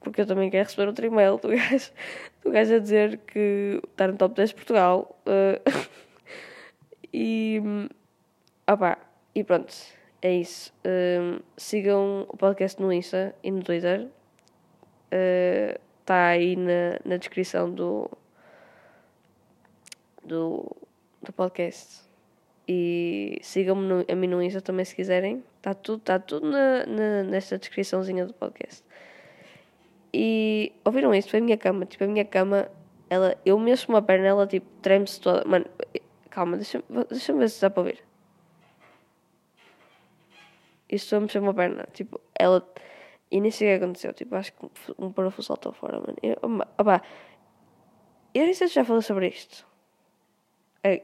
[0.00, 1.92] Porque eu também quero receber outro e-mail do gajo,
[2.42, 5.20] do gajo a dizer que está no top 10 de Portugal.
[5.26, 5.88] Uh,
[7.14, 7.60] e.
[8.70, 8.98] Opá,
[9.34, 9.74] e pronto,
[10.22, 10.72] é isso.
[10.84, 14.08] Uh, sigam o podcast no Insta e no Twitter.
[15.10, 18.10] Está uh, aí na, na descrição do,
[20.24, 20.76] do,
[21.22, 22.09] do podcast.
[22.72, 25.42] E sigam-me a mim no Insta também se quiserem.
[25.56, 28.84] Está tudo, tá tudo na, na, nesta descriçãozinha do podcast.
[30.14, 31.32] E ouviram isto?
[31.32, 31.84] Foi a minha cama.
[31.84, 32.70] Tipo, a minha cama,
[33.08, 35.44] ela, eu mexo uma perna, ela tipo treme-se toda.
[35.44, 35.66] Mano,
[36.30, 38.04] calma, deixa-me deixa ver se dá para ouvir.
[40.88, 41.88] Isto a mexer uma perna.
[41.92, 42.64] Tipo, ela.
[43.32, 44.12] E nem sei o que aconteceu.
[44.12, 46.16] Tipo, acho que um parafuso saltou fora, mano.
[46.22, 46.36] Eu,
[46.78, 47.02] opa,
[48.32, 49.68] eu nem sei se já falei sobre isto.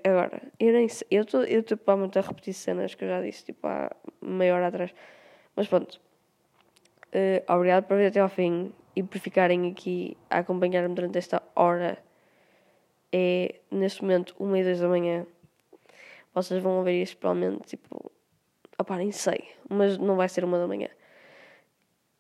[0.05, 1.07] Agora, eu nem sei.
[1.11, 3.91] Eu estou eu tô, provavelmente a repetir cenas que eu já disse, tipo, há
[4.23, 4.95] meia hora atrás.
[5.55, 6.01] Mas pronto.
[7.09, 11.43] Uh, obrigado por vir até ao fim e por ficarem aqui a acompanhar-me durante esta
[11.55, 11.99] hora.
[13.13, 15.27] É neste momento uma e duas da manhã.
[16.35, 18.11] Vocês vão ouvir isto provavelmente tipo.
[18.79, 19.49] Opá, nem sei.
[19.69, 20.89] Mas não vai ser uma da manhã.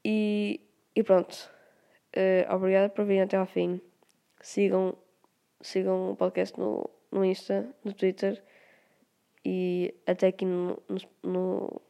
[0.04, 0.60] E,
[0.94, 1.50] e pronto.
[2.14, 3.80] Uh, obrigado por virem até ao fim.
[4.40, 4.96] Sigam,
[5.60, 8.42] sigam o podcast no no Insta, no Twitter
[9.44, 11.82] e até aqui no, no, no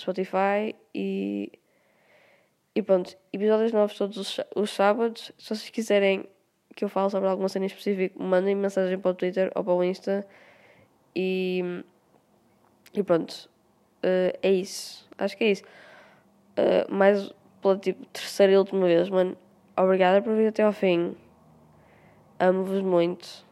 [0.00, 1.52] Spotify e,
[2.74, 5.30] e pronto, episódios novos todos os, os sábados.
[5.36, 6.26] Se vocês quiserem
[6.74, 9.74] que eu fale sobre alguma cena em específico, mandem mensagem para o Twitter ou para
[9.74, 10.26] o Insta
[11.14, 11.84] e,
[12.94, 13.50] e pronto,
[14.02, 15.06] uh, é isso.
[15.18, 15.64] Acho que é isso.
[16.56, 19.36] Uh, mais pela tipo, terceira e última vez, mano.
[19.76, 21.14] Obrigada por vir até ao fim.
[22.38, 23.51] Amo-vos muito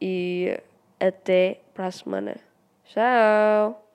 [0.00, 0.58] e
[1.00, 2.36] até para a semana.
[2.84, 3.85] Tchau!